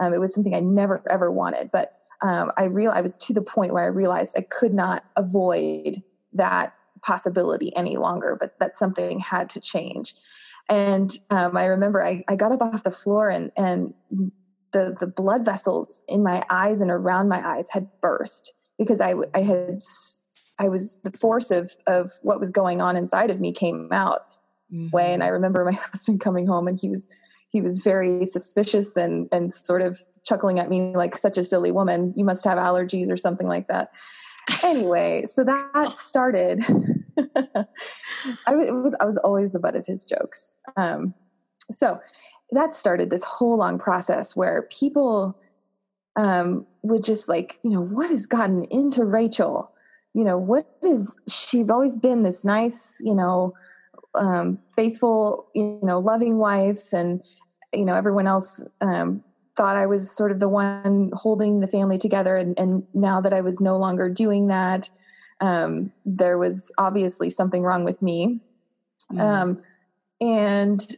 Um, 0.00 0.14
it 0.14 0.20
was 0.20 0.34
something 0.34 0.54
I 0.54 0.60
never, 0.60 1.02
ever 1.10 1.30
wanted. 1.30 1.70
But 1.70 1.92
um, 2.22 2.50
I 2.56 2.64
realized 2.64 2.98
I 2.98 3.02
was 3.02 3.16
to 3.18 3.32
the 3.32 3.42
point 3.42 3.72
where 3.72 3.84
I 3.84 3.88
realized 3.88 4.36
I 4.36 4.42
could 4.42 4.74
not 4.74 5.04
avoid 5.16 6.02
that 6.32 6.74
possibility 7.02 7.74
any 7.76 7.96
longer, 7.96 8.36
but 8.38 8.58
that 8.60 8.76
something 8.76 9.20
had 9.20 9.48
to 9.50 9.60
change. 9.60 10.14
And 10.68 11.16
um, 11.30 11.56
I 11.56 11.66
remember 11.66 12.04
I, 12.04 12.24
I 12.28 12.36
got 12.36 12.52
up 12.52 12.62
off 12.62 12.84
the 12.84 12.90
floor 12.90 13.28
and, 13.28 13.52
and 13.56 13.92
the, 14.72 14.96
the 14.98 15.06
blood 15.06 15.44
vessels 15.44 16.02
in 16.08 16.22
my 16.22 16.42
eyes 16.48 16.80
and 16.80 16.90
around 16.90 17.28
my 17.28 17.46
eyes 17.46 17.68
had 17.70 17.88
burst 18.00 18.54
because 18.78 19.00
I, 19.00 19.14
I 19.34 19.42
had 19.42 19.82
I 20.58 20.68
was 20.68 21.00
the 21.02 21.10
force 21.10 21.50
of 21.50 21.72
of 21.86 22.12
what 22.22 22.40
was 22.40 22.50
going 22.50 22.80
on 22.80 22.96
inside 22.96 23.30
of 23.30 23.40
me 23.40 23.52
came 23.52 23.88
out 23.92 24.26
mm-hmm. 24.72 24.88
way. 24.90 25.12
And 25.12 25.22
I 25.22 25.28
remember 25.28 25.64
my 25.64 25.72
husband 25.92 26.20
coming 26.20 26.46
home 26.46 26.68
and 26.68 26.78
he 26.78 26.88
was 26.88 27.08
he 27.54 27.62
was 27.62 27.78
very 27.78 28.26
suspicious 28.26 28.96
and 28.96 29.28
and 29.32 29.54
sort 29.54 29.80
of 29.80 29.98
chuckling 30.24 30.58
at 30.58 30.68
me 30.68 30.94
like 30.94 31.16
such 31.16 31.38
a 31.38 31.44
silly 31.44 31.70
woman. 31.70 32.12
You 32.16 32.24
must 32.24 32.44
have 32.44 32.58
allergies 32.58 33.10
or 33.10 33.16
something 33.16 33.46
like 33.46 33.68
that. 33.68 33.90
Anyway, 34.62 35.24
so 35.26 35.44
that 35.44 35.90
started. 35.92 36.62
I 38.46 38.54
was 38.54 38.94
I 39.00 39.04
was 39.06 39.16
always 39.18 39.52
the 39.52 39.58
butt 39.58 39.76
of 39.76 39.86
his 39.86 40.04
jokes. 40.04 40.58
Um, 40.76 41.14
so 41.70 42.00
that 42.50 42.74
started 42.74 43.08
this 43.08 43.24
whole 43.24 43.56
long 43.56 43.78
process 43.78 44.36
where 44.36 44.68
people 44.70 45.38
um, 46.16 46.66
would 46.82 47.02
just 47.02 47.28
like, 47.28 47.58
you 47.64 47.70
know, 47.70 47.80
what 47.80 48.10
has 48.10 48.26
gotten 48.26 48.64
into 48.64 49.04
Rachel? 49.04 49.70
you 50.14 50.22
know 50.22 50.38
what 50.38 50.66
is 50.82 51.16
she's 51.28 51.68
always 51.68 51.98
been 51.98 52.22
this 52.22 52.44
nice 52.44 52.96
you 53.00 53.14
know 53.14 53.52
um, 54.14 54.58
faithful 54.74 55.46
you 55.54 55.78
know 55.82 55.98
loving 55.98 56.38
wife 56.38 56.92
and 56.92 57.20
you 57.76 57.84
know 57.84 57.94
everyone 57.94 58.26
else 58.26 58.66
um, 58.80 59.22
thought 59.56 59.76
i 59.76 59.86
was 59.86 60.10
sort 60.10 60.32
of 60.32 60.40
the 60.40 60.48
one 60.48 61.10
holding 61.14 61.60
the 61.60 61.66
family 61.66 61.98
together 61.98 62.36
and, 62.36 62.58
and 62.58 62.82
now 62.94 63.20
that 63.20 63.32
i 63.32 63.40
was 63.40 63.60
no 63.60 63.76
longer 63.76 64.08
doing 64.08 64.48
that 64.48 64.88
um, 65.40 65.92
there 66.06 66.38
was 66.38 66.70
obviously 66.78 67.28
something 67.28 67.62
wrong 67.62 67.84
with 67.84 68.00
me 68.00 68.40
mm. 69.12 69.60
and 70.20 70.96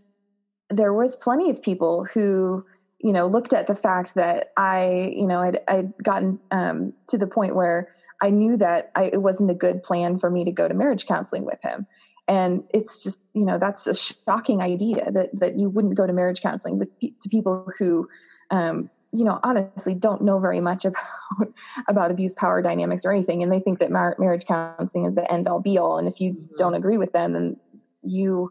there 0.69 0.93
was 0.93 1.17
plenty 1.17 1.51
of 1.51 1.63
people 1.63 2.05
who 2.05 2.65
you 2.99 3.13
know 3.13 3.27
looked 3.27 3.53
at 3.53 3.67
the 3.67 3.75
fact 3.75 4.15
that 4.15 4.53
i 4.57 5.13
you 5.15 5.27
know 5.27 5.41
i'd, 5.41 5.61
I'd 5.69 5.93
gotten 6.03 6.39
um, 6.51 6.93
to 7.09 7.19
the 7.19 7.27
point 7.27 7.55
where 7.55 7.89
I 8.23 8.31
knew 8.31 8.57
that 8.57 8.91
I, 8.95 9.05
it 9.05 9.23
wasn't 9.23 9.51
a 9.51 9.55
good 9.55 9.83
plan 9.83 10.19
for 10.19 10.31
me 10.31 10.45
to 10.45 10.51
go 10.51 10.69
to 10.69 10.75
marriage 10.75 11.07
counseling 11.07 11.45
with 11.45 11.61
him. 11.63 11.87
And 12.29 12.65
it's 12.75 13.03
just, 13.03 13.23
you 13.35 13.45
know, 13.45 13.59
that's 13.59 13.87
a 13.87 13.95
shocking 13.95 14.61
idea 14.61 15.11
that, 15.13 15.31
that 15.39 15.59
you 15.59 15.69
wouldn't 15.69 15.95
go 15.95 16.07
to 16.07 16.13
marriage 16.13 16.41
counseling 16.41 16.79
with 16.79 16.89
to 17.01 17.29
people 17.29 17.69
who, 17.79 18.09
um, 18.51 18.91
you 19.13 19.25
know, 19.25 19.39
honestly 19.45 19.95
don't 19.95 20.23
know 20.23 20.41
very 20.41 20.61
much 20.61 20.85
about, 20.85 21.53
about 21.89 22.11
abuse 22.11 22.35
power 22.35 22.61
dynamics 22.61 23.05
or 23.05 23.13
anything. 23.13 23.43
And 23.43 23.53
they 23.53 23.61
think 23.61 23.79
that 23.79 23.93
mar- 23.93 24.17
marriage 24.19 24.45
counseling 24.45 25.07
is 25.07 25.15
the 25.15 25.31
end 25.31 25.47
all 25.47 25.61
be 25.61 25.79
all. 25.79 25.99
And 25.99 26.09
if 26.09 26.21
you 26.21 26.33
mm-hmm. 26.33 26.57
don't 26.59 26.75
agree 26.75 26.99
with 26.99 27.13
them, 27.13 27.33
then 27.33 27.57
you 28.03 28.51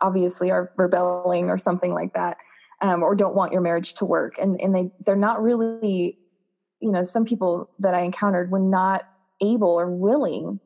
obviously 0.00 0.50
are 0.50 0.72
rebelling 0.76 1.48
or 1.48 1.58
something 1.58 1.92
like 1.92 2.14
that. 2.14 2.36
Um, 2.82 3.02
or 3.02 3.14
don't 3.14 3.34
want 3.34 3.52
your 3.52 3.62
marriage 3.62 3.94
to 3.94 4.04
work. 4.04 4.36
And, 4.38 4.60
and 4.60 4.74
they, 4.74 4.90
they're 5.04 5.16
not 5.16 5.42
really 5.42 6.18
you 6.80 6.90
know 6.90 7.02
some 7.02 7.24
people 7.24 7.70
that 7.78 7.94
i 7.94 8.00
encountered 8.00 8.50
were 8.50 8.58
not 8.58 9.08
able 9.40 9.68
or 9.68 9.90
willing 9.90 10.60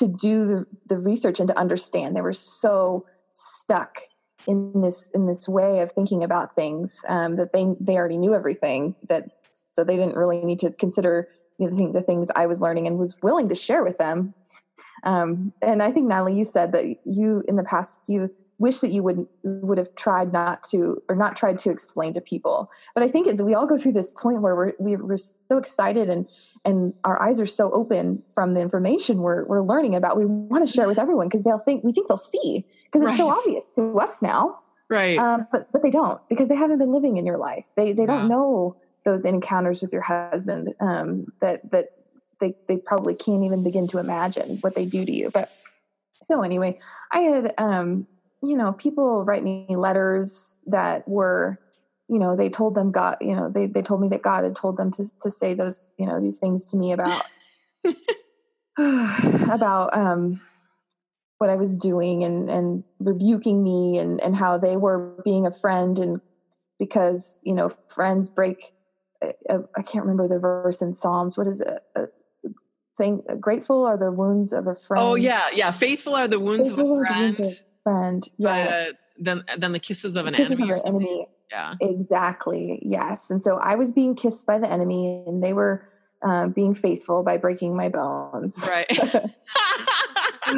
to 0.00 0.08
do 0.08 0.46
the, 0.46 0.66
the 0.86 0.98
research 0.98 1.38
and 1.40 1.48
to 1.48 1.58
understand. 1.58 2.16
They 2.16 2.22
were 2.22 2.32
so 2.32 3.06
stuck 3.30 3.98
in 4.46 4.80
this 4.80 5.10
in 5.14 5.26
this 5.26 5.46
way 5.46 5.80
of 5.80 5.92
thinking 5.92 6.24
about 6.24 6.54
things 6.54 7.00
um, 7.08 7.36
that 7.36 7.52
they 7.52 7.66
they 7.78 7.96
already 7.96 8.16
knew 8.16 8.34
everything 8.34 8.94
that 9.08 9.28
so 9.72 9.84
they 9.84 9.96
didn't 9.96 10.16
really 10.16 10.42
need 10.42 10.58
to 10.58 10.72
consider 10.72 11.28
you 11.58 11.70
know, 11.70 11.92
the 11.92 12.00
things 12.00 12.28
i 12.34 12.46
was 12.46 12.62
learning 12.62 12.86
and 12.86 12.98
was 12.98 13.20
willing 13.22 13.50
to 13.50 13.54
share 13.54 13.84
with 13.84 13.98
them. 13.98 14.32
Um, 15.04 15.52
and 15.60 15.82
i 15.82 15.92
think 15.92 16.06
natalie 16.06 16.38
you 16.38 16.44
said 16.44 16.72
that 16.72 16.86
you 17.04 17.44
in 17.46 17.56
the 17.56 17.62
past 17.62 18.00
you 18.08 18.30
wish 18.58 18.78
that 18.78 18.90
you 18.90 19.02
would 19.02 19.26
would 19.42 19.78
have 19.78 19.94
tried 19.96 20.32
not 20.32 20.62
to 20.70 21.02
or 21.08 21.16
not 21.16 21.36
tried 21.36 21.58
to 21.58 21.70
explain 21.70 22.14
to 22.14 22.20
people. 22.20 22.70
But 22.94 23.02
i 23.02 23.08
think 23.08 23.40
we 23.40 23.54
all 23.54 23.66
go 23.66 23.76
through 23.76 23.92
this 23.92 24.10
point 24.10 24.40
where 24.40 24.54
we're 24.54 24.72
we're 24.78 25.16
so 25.16 25.58
excited 25.58 26.08
and 26.08 26.26
and 26.64 26.92
our 27.04 27.20
eyes 27.22 27.40
are 27.40 27.46
so 27.46 27.70
open 27.72 28.22
from 28.34 28.54
the 28.54 28.60
information 28.60 29.20
we're 29.20 29.44
we're 29.44 29.62
learning 29.62 29.94
about 29.94 30.16
we 30.16 30.26
want 30.26 30.66
to 30.66 30.72
share 30.72 30.84
it 30.84 30.88
with 30.88 30.98
everyone 30.98 31.26
because 31.26 31.42
they'll 31.42 31.58
think 31.58 31.82
we 31.84 31.92
think 31.92 32.08
they'll 32.08 32.16
see 32.16 32.64
because 32.84 33.02
it's 33.02 33.10
right. 33.10 33.16
so 33.16 33.30
obvious 33.30 33.70
to 33.72 33.98
us 33.98 34.22
now. 34.22 34.58
Right. 34.88 35.18
Um, 35.18 35.46
but 35.52 35.70
but 35.72 35.82
they 35.82 35.90
don't 35.90 36.20
because 36.28 36.48
they 36.48 36.56
haven't 36.56 36.78
been 36.78 36.92
living 36.92 37.16
in 37.16 37.26
your 37.26 37.38
life. 37.38 37.66
They 37.76 37.92
they 37.92 38.06
don't 38.06 38.28
know 38.28 38.76
those 39.04 39.24
encounters 39.24 39.80
with 39.80 39.92
your 39.92 40.02
husband 40.02 40.74
um, 40.80 41.26
that 41.40 41.70
that 41.70 41.90
they 42.40 42.54
they 42.66 42.76
probably 42.76 43.14
can't 43.14 43.44
even 43.44 43.62
begin 43.62 43.86
to 43.88 43.98
imagine 43.98 44.58
what 44.58 44.74
they 44.74 44.84
do 44.84 45.04
to 45.04 45.12
you. 45.12 45.30
But 45.30 45.50
so 46.22 46.42
anyway 46.42 46.78
i 47.12 47.20
had 47.20 47.54
um 47.56 48.06
you 48.42 48.56
know, 48.56 48.72
people 48.72 49.24
write 49.24 49.42
me 49.42 49.66
letters 49.70 50.58
that 50.66 51.06
were, 51.06 51.58
you 52.10 52.18
know, 52.18 52.34
they 52.34 52.48
told 52.48 52.74
them 52.74 52.90
God, 52.90 53.18
you 53.20 53.36
know, 53.36 53.48
they, 53.48 53.66
they 53.66 53.82
told 53.82 54.00
me 54.00 54.08
that 54.08 54.22
God 54.22 54.42
had 54.42 54.56
told 54.56 54.76
them 54.76 54.90
to, 54.92 55.06
to 55.22 55.30
say 55.30 55.54
those, 55.54 55.92
you 55.96 56.06
know, 56.06 56.20
these 56.20 56.38
things 56.38 56.68
to 56.70 56.76
me 56.76 56.92
about, 56.92 57.24
about, 58.76 59.96
um, 59.96 60.40
what 61.38 61.50
I 61.50 61.54
was 61.54 61.78
doing 61.78 62.24
and, 62.24 62.50
and 62.50 62.84
rebuking 62.98 63.62
me 63.62 63.98
and, 63.98 64.20
and 64.20 64.34
how 64.34 64.58
they 64.58 64.76
were 64.76 65.14
being 65.24 65.46
a 65.46 65.52
friend 65.52 65.98
and 66.00 66.20
because, 66.80 67.38
you 67.44 67.54
know, 67.54 67.70
friends 67.86 68.28
break, 68.28 68.72
uh, 69.24 69.28
uh, 69.48 69.58
I 69.76 69.82
can't 69.82 70.04
remember 70.04 70.26
the 70.26 70.40
verse 70.40 70.82
in 70.82 70.92
Psalms. 70.92 71.38
What 71.38 71.46
is 71.46 71.60
it? 71.60 71.78
Uh, 71.94 72.06
thing 72.98 73.22
grateful 73.38 73.86
are 73.86 73.96
the 73.96 74.10
wounds 74.10 74.52
of 74.52 74.66
a 74.66 74.70
oh, 74.70 74.74
friend. 74.74 75.04
Oh 75.04 75.14
yeah, 75.14 75.48
yeah. 75.54 75.70
Faithful 75.70 76.16
are 76.16 76.28
the 76.28 76.40
wounds 76.40 76.68
faithful 76.68 76.96
of 76.96 77.02
a 77.02 77.06
friend 77.06 77.62
friend. 77.82 78.26
Yes. 78.36 78.90
Uh, 78.90 78.92
then, 79.20 79.44
then 79.58 79.72
the 79.72 79.78
kisses 79.78 80.16
of 80.16 80.26
an 80.26 80.34
kisses 80.34 80.58
enemy. 80.58 80.72
Of 80.72 80.78
an 80.80 80.86
enemy. 80.86 81.28
Yeah. 81.50 81.74
Exactly. 81.80 82.80
Yes. 82.82 83.30
And 83.30 83.42
so 83.42 83.56
I 83.56 83.74
was 83.74 83.92
being 83.92 84.14
kissed 84.14 84.46
by 84.46 84.58
the 84.58 84.70
enemy, 84.70 85.24
and 85.26 85.42
they 85.42 85.52
were 85.52 85.88
um, 86.22 86.52
being 86.52 86.74
faithful 86.74 87.22
by 87.22 87.36
breaking 87.36 87.76
my 87.76 87.88
bones. 87.88 88.66
Right. 88.68 88.86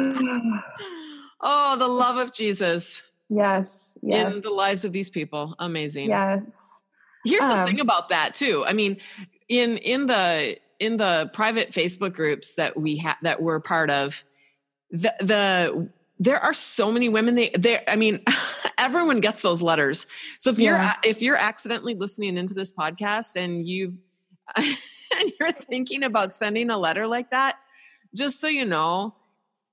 oh, 1.41 1.75
the 1.77 1.87
love 1.87 2.17
of 2.17 2.33
Jesus. 2.33 3.09
Yes. 3.29 3.97
Yes. 4.01 4.35
In 4.35 4.41
the 4.41 4.49
lives 4.49 4.85
of 4.85 4.91
these 4.91 5.09
people. 5.09 5.55
Amazing. 5.59 6.09
Yes. 6.09 6.43
Here's 7.25 7.41
um, 7.41 7.59
the 7.59 7.65
thing 7.65 7.79
about 7.79 8.09
that 8.09 8.35
too. 8.35 8.65
I 8.65 8.73
mean, 8.73 8.97
in 9.47 9.77
in 9.77 10.07
the 10.07 10.57
in 10.79 10.97
the 10.97 11.31
private 11.33 11.71
Facebook 11.71 12.13
groups 12.13 12.55
that 12.55 12.79
we 12.79 13.03
that 13.21 13.41
we're 13.41 13.59
part 13.59 13.89
of, 13.89 14.23
the 14.91 15.13
the 15.21 15.89
there 16.19 16.39
are 16.39 16.53
so 16.53 16.91
many 16.91 17.09
women 17.09 17.35
they 17.35 17.49
there 17.57 17.83
i 17.87 17.95
mean 17.95 18.23
everyone 18.77 19.19
gets 19.19 19.41
those 19.41 19.61
letters 19.61 20.05
so 20.39 20.49
if 20.49 20.59
you're 20.59 20.81
if 21.03 21.21
you're 21.21 21.35
accidentally 21.35 21.95
listening 21.95 22.37
into 22.37 22.53
this 22.53 22.73
podcast 22.73 23.35
and 23.35 23.67
you 23.67 23.93
and 24.55 24.77
you're 25.39 25.51
thinking 25.51 26.03
about 26.03 26.31
sending 26.31 26.69
a 26.69 26.77
letter 26.77 27.07
like 27.07 27.29
that 27.31 27.57
just 28.15 28.39
so 28.39 28.47
you 28.47 28.65
know 28.65 29.13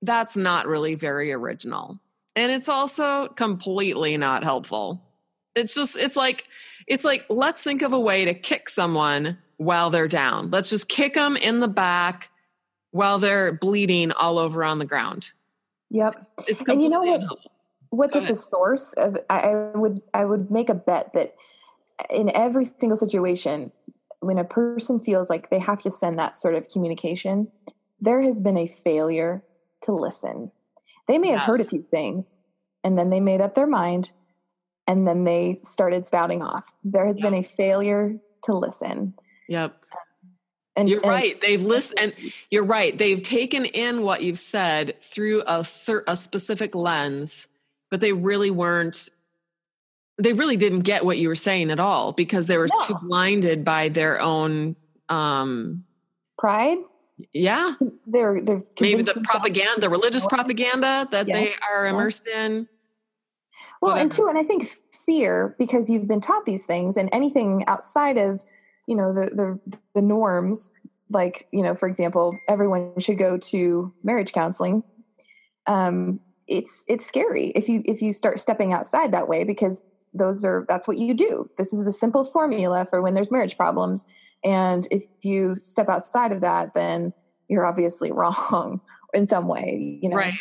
that's 0.03 0.37
not 0.37 0.67
really 0.67 0.95
very 0.95 1.33
original 1.33 2.01
and 2.37 2.53
it's 2.53 2.69
also 2.69 3.29
completely 3.29 4.17
not 4.17 4.43
helpful 4.45 5.03
It's 5.55 5.75
just, 5.75 5.97
it's 5.97 6.17
like, 6.17 6.47
it's 6.87 7.05
like, 7.05 7.27
let's 7.29 7.63
think 7.63 7.83
of 7.83 7.93
a 7.93 8.01
way 8.01 8.25
to 8.25 8.35
kick 8.35 8.69
someone 8.69 9.39
while 9.57 9.91
they're 9.91 10.09
down. 10.09 10.51
Let's 10.51 10.71
just 10.71 10.89
kick 10.89 11.15
them 11.15 11.37
in 11.37 11.61
the 11.61 11.69
back 11.69 12.31
while 12.93 13.19
they're 13.19 13.53
bleeding 13.53 14.13
all 14.13 14.39
over 14.39 14.65
on 14.65 14.79
the 14.79 14.87
ground. 14.87 15.33
Yep. 15.91 16.27
It's 16.47 16.63
and 16.69 16.83
you 16.83 16.89
know 16.89 17.01
what? 17.01 17.21
What's 17.91 18.17
at 18.17 18.29
the 18.29 18.35
source 18.35 18.93
of? 18.95 19.17
I, 19.29 19.71
would 19.75 20.01
I 20.15 20.25
would 20.25 20.51
make 20.51 20.69
a 20.69 20.75
bet 20.75 21.13
that 21.15 21.35
in 22.09 22.31
every 22.35 22.65
single 22.65 22.97
situation, 22.97 23.73
when 24.21 24.39
a 24.39 24.45
person 24.45 25.01
feels 25.01 25.29
like 25.29 25.51
they 25.51 25.59
have 25.59 25.81
to 25.83 25.91
send 25.91 26.19
that 26.19 26.37
sort 26.37 26.55
of 26.55 26.69
communication, 26.69 27.49
there 28.01 28.23
has 28.23 28.41
been 28.41 28.57
a 28.57 28.69
failure 28.85 29.43
to 29.83 29.93
listen. 29.93 30.53
They 31.09 31.19
may 31.19 31.29
have 31.29 31.41
heard 31.41 31.61
a 31.61 31.65
few 31.65 31.83
things, 31.91 32.39
and 32.85 32.97
then 32.97 33.11
they 33.11 33.19
made 33.19 33.41
up 33.41 33.57
their 33.57 33.67
mind, 33.67 34.11
and 34.87 35.09
then 35.09 35.25
they 35.25 35.59
started 35.65 36.07
spouting 36.07 36.43
off. 36.43 36.65
There 36.85 37.07
has 37.07 37.17
yep. 37.19 37.25
been 37.25 37.35
a 37.35 37.49
failure 37.57 38.17
to 38.45 38.55
listen. 38.55 39.15
Yep. 39.49 39.85
And 40.81 40.89
you're 40.89 41.01
and, 41.01 41.11
right. 41.11 41.41
They've 41.41 41.63
listened, 41.63 42.01
and 42.01 42.33
you're 42.51 42.65
right. 42.65 42.97
They've 42.97 43.23
taken 43.23 43.67
in 43.67 44.01
what 44.03 44.23
you've 44.23 44.39
said 44.39 44.97
through 45.03 45.43
a, 45.47 45.61
a 46.07 46.17
specific 46.17 46.75
lens, 46.75 47.47
but 47.91 48.01
they 48.01 48.13
really 48.13 48.51
weren't. 48.51 49.11
They 50.17 50.33
really 50.33 50.57
didn't 50.57 50.81
get 50.81 51.05
what 51.05 51.19
you 51.19 51.29
were 51.29 51.35
saying 51.35 51.71
at 51.71 51.81
all 51.81 52.13
because 52.13 52.47
they 52.47 52.57
were 52.57 52.69
no. 52.69 52.87
too 52.87 52.95
blinded 53.03 53.65
by 53.65 53.91
their 53.91 54.21
own 54.21 54.75
um, 55.11 55.85
pride. 56.39 56.79
Yeah, 57.35 57.75
they're 58.07 58.41
they're 58.41 58.63
maybe 58.81 59.03
the 59.03 59.21
propaganda, 59.23 59.81
the 59.81 59.91
religious 59.91 60.25
propaganda 60.27 61.09
that 61.11 61.29
yes. 61.29 61.37
they 61.37 61.53
are 61.71 61.87
immersed 61.87 62.25
yes. 62.27 62.47
in. 62.47 62.69
Well, 63.83 63.93
Whatever. 63.93 64.01
and 64.01 64.13
two, 64.13 64.29
and 64.29 64.39
I 64.39 64.43
think 64.43 64.79
fear 64.93 65.55
because 65.59 65.91
you've 65.91 66.09
been 66.09 66.23
taught 66.23 66.47
these 66.47 66.65
things, 66.65 66.97
and 66.97 67.11
anything 67.13 67.65
outside 67.67 68.17
of 68.17 68.43
you 68.87 68.97
know 68.97 69.13
the 69.13 69.31
the 69.35 69.79
the 69.95 70.03
norms 70.03 70.71
like 71.11 71.47
you 71.53 71.63
know 71.63 71.75
for 71.75 71.89
example 71.89 72.37
everyone 72.49 72.93
should 72.99 73.19
go 73.19 73.37
to 73.37 73.93
marriage 74.03 74.33
counseling 74.33 74.83
um 75.67 76.21
it's 76.47 76.85
it's 76.89 77.07
scary 77.07 77.53
if 77.55 77.69
you 77.69 77.83
if 77.85 78.03
you 78.03 78.13
start 78.13 78.41
stepping 78.41 78.73
outside 78.73 79.13
that 79.13 79.29
way 79.29 79.45
because 79.45 79.81
those 80.13 80.45
are 80.45 80.65
that's 80.69 80.89
what 80.89 80.99
you 80.99 81.15
do. 81.15 81.49
This 81.57 81.73
is 81.73 81.85
the 81.85 81.93
simple 81.93 82.25
formula 82.25 82.87
for 82.91 83.01
when 83.01 83.15
there's 83.15 83.31
marriage 83.31 83.57
problems. 83.57 84.07
And 84.43 84.89
if 84.91 85.05
you 85.23 85.57
step 85.63 85.89
outside 85.89 86.33
of 86.33 86.41
that 86.41 86.75
then 86.75 87.13
you're 87.49 87.67
obviously 87.67 88.11
wrong 88.13 88.81
in 89.15 89.27
some 89.27 89.49
way 89.49 89.99
you 90.03 90.09
know? 90.09 90.17
Right. 90.17 90.35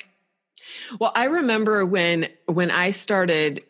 Well 0.99 1.11
i 1.15 1.25
remember 1.25 1.85
when 1.85 2.27
when 2.45 2.69
i 2.69 2.91
started 2.91 3.63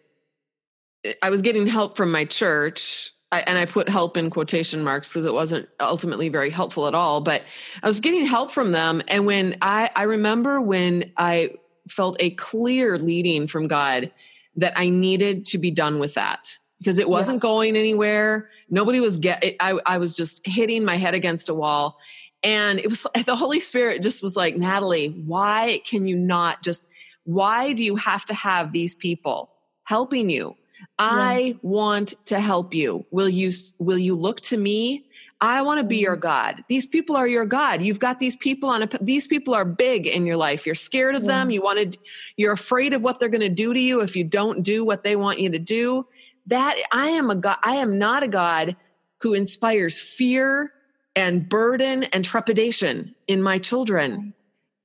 i 1.21 1.29
was 1.29 1.41
getting 1.41 1.67
help 1.67 1.95
from 1.95 2.11
my 2.11 2.25
church 2.25 3.11
I, 3.31 3.41
and 3.41 3.57
I 3.57 3.65
put 3.65 3.89
help 3.89 4.17
in 4.17 4.29
quotation 4.29 4.83
marks 4.83 5.09
because 5.09 5.25
it 5.25 5.33
wasn't 5.33 5.69
ultimately 5.79 6.29
very 6.29 6.49
helpful 6.49 6.87
at 6.87 6.95
all. 6.95 7.21
But 7.21 7.43
I 7.83 7.87
was 7.87 7.99
getting 7.99 8.25
help 8.25 8.51
from 8.51 8.71
them, 8.71 9.03
and 9.07 9.25
when 9.25 9.57
I 9.61 9.91
I 9.95 10.03
remember 10.03 10.59
when 10.59 11.11
I 11.15 11.51
felt 11.87 12.17
a 12.19 12.31
clear 12.31 12.97
leading 12.97 13.47
from 13.47 13.67
God 13.67 14.11
that 14.55 14.73
I 14.75 14.89
needed 14.89 15.45
to 15.47 15.57
be 15.57 15.71
done 15.71 15.99
with 15.99 16.15
that 16.15 16.57
because 16.79 16.97
it 16.97 17.07
wasn't 17.07 17.37
yeah. 17.37 17.41
going 17.41 17.75
anywhere. 17.75 18.49
Nobody 18.69 18.99
was 18.99 19.19
get. 19.19 19.43
It, 19.43 19.55
I 19.59 19.79
I 19.85 19.97
was 19.99 20.15
just 20.15 20.45
hitting 20.45 20.83
my 20.83 20.95
head 20.95 21.13
against 21.13 21.49
a 21.49 21.53
wall, 21.53 21.99
and 22.41 22.79
it 22.79 22.89
was 22.89 23.05
the 23.25 23.35
Holy 23.35 23.59
Spirit 23.59 24.01
just 24.01 24.23
was 24.23 24.35
like 24.35 24.57
Natalie, 24.57 25.09
why 25.25 25.81
can 25.85 26.07
you 26.07 26.17
not 26.17 26.63
just? 26.63 26.87
Why 27.25 27.73
do 27.73 27.83
you 27.83 27.95
have 27.95 28.25
to 28.25 28.33
have 28.33 28.71
these 28.71 28.95
people 28.95 29.51
helping 29.83 30.31
you? 30.31 30.55
I 30.97 31.39
yeah. 31.39 31.53
want 31.61 32.13
to 32.25 32.39
help 32.39 32.73
you. 32.73 33.05
Will 33.11 33.29
you 33.29 33.51
will 33.79 33.97
you 33.97 34.15
look 34.15 34.41
to 34.41 34.57
me? 34.57 35.05
I 35.41 35.61
want 35.61 35.77
to 35.79 35.85
be 35.85 35.97
your 35.97 36.15
mm-hmm. 36.15 36.21
God. 36.21 36.63
These 36.67 36.85
people 36.85 37.15
are 37.15 37.27
your 37.27 37.45
God. 37.45 37.81
You've 37.81 37.99
got 37.99 38.19
these 38.19 38.35
people 38.35 38.69
on 38.69 38.83
a 38.83 38.89
these 39.01 39.27
people 39.27 39.53
are 39.53 39.65
big 39.65 40.07
in 40.07 40.25
your 40.25 40.37
life. 40.37 40.65
You're 40.65 40.75
scared 40.75 41.15
of 41.15 41.23
yeah. 41.23 41.27
them. 41.27 41.51
You 41.51 41.61
wanted 41.61 41.97
you're 42.35 42.53
afraid 42.53 42.93
of 42.93 43.01
what 43.01 43.19
they're 43.19 43.29
going 43.29 43.41
to 43.41 43.49
do 43.49 43.73
to 43.73 43.79
you 43.79 44.01
if 44.01 44.15
you 44.15 44.23
don't 44.23 44.63
do 44.63 44.83
what 44.83 45.03
they 45.03 45.15
want 45.15 45.39
you 45.39 45.49
to 45.51 45.59
do. 45.59 46.05
That 46.47 46.77
I 46.91 47.09
am 47.09 47.29
a 47.29 47.35
God 47.35 47.57
I 47.63 47.75
am 47.75 47.97
not 47.97 48.23
a 48.23 48.27
God 48.27 48.75
who 49.21 49.33
inspires 49.33 49.99
fear 49.99 50.73
and 51.15 51.47
burden 51.47 52.03
and 52.05 52.23
trepidation 52.23 53.15
in 53.27 53.41
my 53.41 53.57
children 53.57 54.33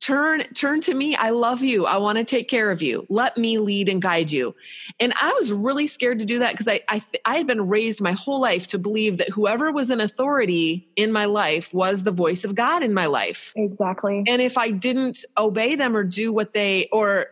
turn 0.01 0.41
turn 0.55 0.81
to 0.81 0.93
me 0.93 1.15
i 1.17 1.31
love 1.31 1.63
you 1.63 1.87
i 1.87 1.97
want 1.97 2.19
to 2.19 2.25
take 2.25 2.49
care 2.49 2.71
of 2.71 2.83
you 2.83 3.07
let 3.09 3.39
me 3.39 3.59
lead 3.59 3.89
and 3.89 4.03
guide 4.03 4.31
you. 4.31 4.55
And 5.01 5.15
i 5.21 5.33
was 5.33 5.53
really 5.53 5.87
scared 5.87 6.19
to 6.19 6.25
do 6.25 6.39
that 6.41 6.53
because 6.53 6.69
I, 6.69 6.81
I 6.89 7.03
i 7.25 7.37
had 7.37 7.47
been 7.47 7.69
raised 7.69 8.03
my 8.03 8.13
whole 8.13 8.41
life 8.41 8.67
to 8.69 8.79
believe 8.79 9.19
that 9.19 9.31
whoever 9.31 9.73
was 9.73 9.91
an 9.91 10.01
authority 10.01 10.89
in 10.97 11.13
my 11.13 11.25
life 11.25 11.73
was 11.73 12.03
the 12.03 12.11
voice 12.11 12.45
of 12.45 12.55
god 12.55 12.83
in 12.83 12.93
my 12.93 13.07
life. 13.07 13.53
Exactly. 13.57 14.25
And 14.27 14.43
if 14.43 14.59
i 14.59 14.71
didn't 14.71 15.25
obey 15.39 15.75
them 15.75 15.97
or 15.97 16.05
do 16.05 16.33
what 16.33 16.53
they 16.53 16.89
or 16.93 17.29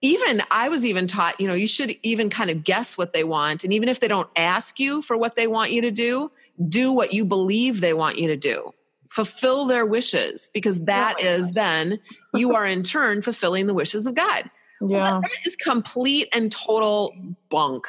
even 0.00 0.42
i 0.50 0.68
was 0.68 0.84
even 0.84 1.06
taught 1.06 1.38
you 1.40 1.48
know 1.48 1.54
you 1.54 1.66
should 1.66 1.96
even 2.02 2.30
kind 2.30 2.50
of 2.50 2.64
guess 2.64 2.96
what 2.96 3.12
they 3.12 3.24
want 3.24 3.64
and 3.64 3.72
even 3.72 3.88
if 3.88 4.00
they 4.00 4.08
don't 4.08 4.30
ask 4.36 4.78
you 4.78 5.02
for 5.02 5.16
what 5.16 5.36
they 5.36 5.46
want 5.46 5.72
you 5.72 5.80
to 5.82 5.90
do 5.90 6.30
do 6.68 6.92
what 6.92 7.12
you 7.12 7.24
believe 7.24 7.80
they 7.80 7.94
want 7.94 8.18
you 8.18 8.28
to 8.28 8.36
do 8.36 8.72
fulfill 9.10 9.66
their 9.66 9.86
wishes 9.86 10.50
because 10.52 10.84
that 10.84 11.16
oh 11.20 11.24
is 11.24 11.52
then 11.52 11.98
you 12.34 12.54
are 12.54 12.66
in 12.66 12.82
turn 12.82 13.22
fulfilling 13.22 13.66
the 13.66 13.74
wishes 13.74 14.06
of 14.06 14.14
God. 14.14 14.50
Yeah. 14.80 14.86
Well, 14.86 15.20
that 15.22 15.30
is 15.44 15.56
complete 15.56 16.28
and 16.32 16.52
total 16.52 17.12
bunk. 17.48 17.88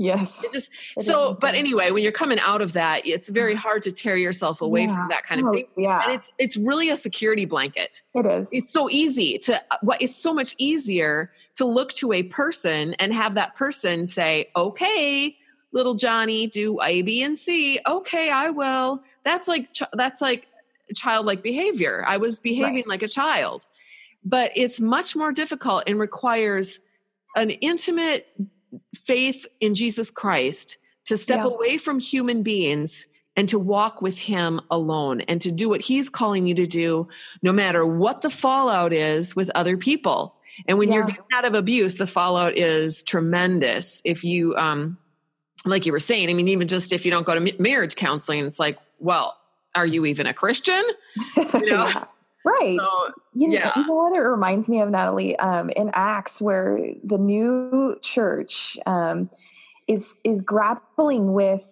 Yes. 0.00 0.42
It 0.42 0.50
just 0.50 0.70
it 0.96 1.02
so 1.02 1.36
but 1.38 1.54
anyway, 1.54 1.90
when 1.90 2.02
you're 2.02 2.10
coming 2.10 2.38
out 2.40 2.62
of 2.62 2.72
that, 2.72 3.06
it's 3.06 3.28
very 3.28 3.54
hard 3.54 3.82
to 3.82 3.92
tear 3.92 4.16
yourself 4.16 4.62
away 4.62 4.84
yeah. 4.84 4.94
from 4.94 5.08
that 5.10 5.24
kind 5.24 5.42
of 5.42 5.48
oh, 5.48 5.52
thing. 5.52 5.66
Yeah. 5.76 6.02
And 6.02 6.12
it's 6.14 6.32
it's 6.38 6.56
really 6.56 6.88
a 6.88 6.96
security 6.96 7.44
blanket. 7.44 8.02
It 8.14 8.24
is. 8.24 8.48
It's 8.50 8.72
so 8.72 8.88
easy 8.88 9.36
to 9.40 9.60
what 9.82 10.00
it's 10.00 10.16
so 10.16 10.32
much 10.32 10.54
easier 10.56 11.32
to 11.56 11.66
look 11.66 11.92
to 11.94 12.14
a 12.14 12.22
person 12.22 12.94
and 12.94 13.12
have 13.12 13.34
that 13.34 13.54
person 13.56 14.06
say, 14.06 14.48
"Okay, 14.56 15.36
little 15.72 15.94
Johnny, 15.94 16.46
do 16.46 16.80
A, 16.80 17.02
B, 17.02 17.22
and 17.22 17.38
C. 17.38 17.78
Okay, 17.86 18.30
I 18.30 18.48
will." 18.48 19.02
That's 19.22 19.48
like 19.48 19.68
that's 19.92 20.22
like 20.22 20.46
childlike 20.94 21.42
behavior. 21.42 22.04
I 22.06 22.16
was 22.16 22.38
behaving 22.40 22.74
right. 22.74 22.88
like 22.88 23.02
a 23.02 23.08
child. 23.08 23.66
But 24.24 24.52
it's 24.54 24.80
much 24.80 25.16
more 25.16 25.32
difficult 25.32 25.84
and 25.86 25.98
requires 25.98 26.80
an 27.36 27.50
intimate 27.50 28.26
faith 28.94 29.46
in 29.60 29.74
Jesus 29.74 30.10
Christ 30.10 30.76
to 31.06 31.16
step 31.16 31.38
yeah. 31.38 31.46
away 31.46 31.78
from 31.78 31.98
human 31.98 32.42
beings 32.42 33.06
and 33.36 33.48
to 33.48 33.58
walk 33.58 34.02
with 34.02 34.18
him 34.18 34.60
alone 34.70 35.22
and 35.22 35.40
to 35.40 35.50
do 35.50 35.68
what 35.68 35.80
he's 35.80 36.08
calling 36.08 36.46
you 36.46 36.54
to 36.54 36.66
do 36.66 37.08
no 37.42 37.52
matter 37.52 37.86
what 37.86 38.20
the 38.20 38.30
fallout 38.30 38.92
is 38.92 39.34
with 39.34 39.50
other 39.54 39.76
people 39.76 40.36
and 40.68 40.78
when 40.78 40.88
yeah. 40.88 40.96
you're 40.96 41.06
getting 41.06 41.24
out 41.32 41.44
of 41.44 41.54
abuse 41.54 41.94
the 41.94 42.06
fallout 42.06 42.58
is 42.58 43.02
tremendous 43.04 44.02
if 44.04 44.24
you 44.24 44.54
um 44.56 44.98
like 45.64 45.86
you 45.86 45.92
were 45.92 46.00
saying 46.00 46.28
i 46.28 46.34
mean 46.34 46.48
even 46.48 46.68
just 46.68 46.92
if 46.92 47.04
you 47.04 47.10
don't 47.10 47.24
go 47.24 47.38
to 47.38 47.62
marriage 47.62 47.96
counseling 47.96 48.44
it's 48.44 48.58
like 48.58 48.78
well 48.98 49.36
are 49.74 49.86
you 49.86 50.06
even 50.06 50.26
a 50.26 50.34
Christian? 50.34 50.82
You 51.36 51.44
know? 51.44 51.60
yeah. 51.86 52.04
Right. 52.44 52.78
So, 52.80 53.12
you, 53.34 53.48
know, 53.48 53.54
yeah. 53.54 53.72
you 53.76 53.86
know 53.86 53.94
what 53.94 54.14
it 54.14 54.20
reminds 54.20 54.68
me 54.68 54.80
of, 54.80 54.88
Natalie, 54.88 55.36
um, 55.38 55.68
in 55.70 55.90
Acts, 55.92 56.40
where 56.40 56.78
the 57.04 57.18
new 57.18 57.96
church 58.00 58.78
um, 58.86 59.28
is 59.86 60.16
is 60.24 60.40
grappling 60.40 61.34
with 61.34 61.62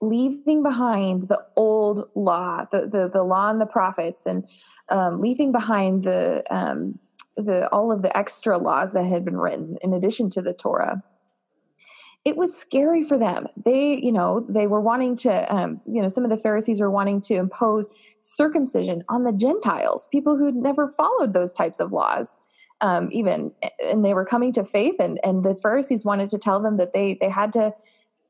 leaving 0.00 0.62
behind 0.62 1.28
the 1.28 1.44
old 1.56 2.08
law, 2.14 2.64
the 2.72 2.86
the, 2.86 3.10
the 3.12 3.22
law 3.22 3.50
and 3.50 3.60
the 3.60 3.66
prophets, 3.66 4.24
and 4.24 4.48
um, 4.88 5.20
leaving 5.20 5.52
behind 5.52 6.04
the 6.04 6.42
um, 6.50 6.98
the 7.36 7.68
all 7.68 7.92
of 7.92 8.00
the 8.00 8.16
extra 8.16 8.56
laws 8.56 8.92
that 8.94 9.04
had 9.04 9.26
been 9.26 9.36
written 9.36 9.76
in 9.82 9.92
addition 9.92 10.30
to 10.30 10.40
the 10.40 10.54
Torah 10.54 11.02
it 12.28 12.36
was 12.36 12.54
scary 12.54 13.04
for 13.04 13.16
them. 13.16 13.48
They, 13.64 13.98
you 14.02 14.12
know, 14.12 14.44
they 14.50 14.66
were 14.66 14.82
wanting 14.82 15.16
to, 15.16 15.54
um, 15.54 15.80
you 15.86 16.02
know, 16.02 16.08
some 16.08 16.24
of 16.24 16.30
the 16.30 16.36
Pharisees 16.36 16.78
were 16.78 16.90
wanting 16.90 17.22
to 17.22 17.36
impose 17.36 17.88
circumcision 18.20 19.02
on 19.08 19.24
the 19.24 19.32
Gentiles, 19.32 20.06
people 20.12 20.36
who'd 20.36 20.54
never 20.54 20.92
followed 20.98 21.32
those 21.32 21.54
types 21.54 21.80
of 21.80 21.90
laws, 21.90 22.36
um, 22.82 23.08
even, 23.12 23.50
and 23.82 24.04
they 24.04 24.12
were 24.12 24.26
coming 24.26 24.52
to 24.52 24.64
faith, 24.64 24.96
and 25.00 25.18
and 25.24 25.42
the 25.42 25.54
Pharisees 25.62 26.04
wanted 26.04 26.28
to 26.30 26.38
tell 26.38 26.60
them 26.60 26.76
that 26.76 26.92
they 26.92 27.16
they 27.18 27.30
had 27.30 27.50
to 27.54 27.72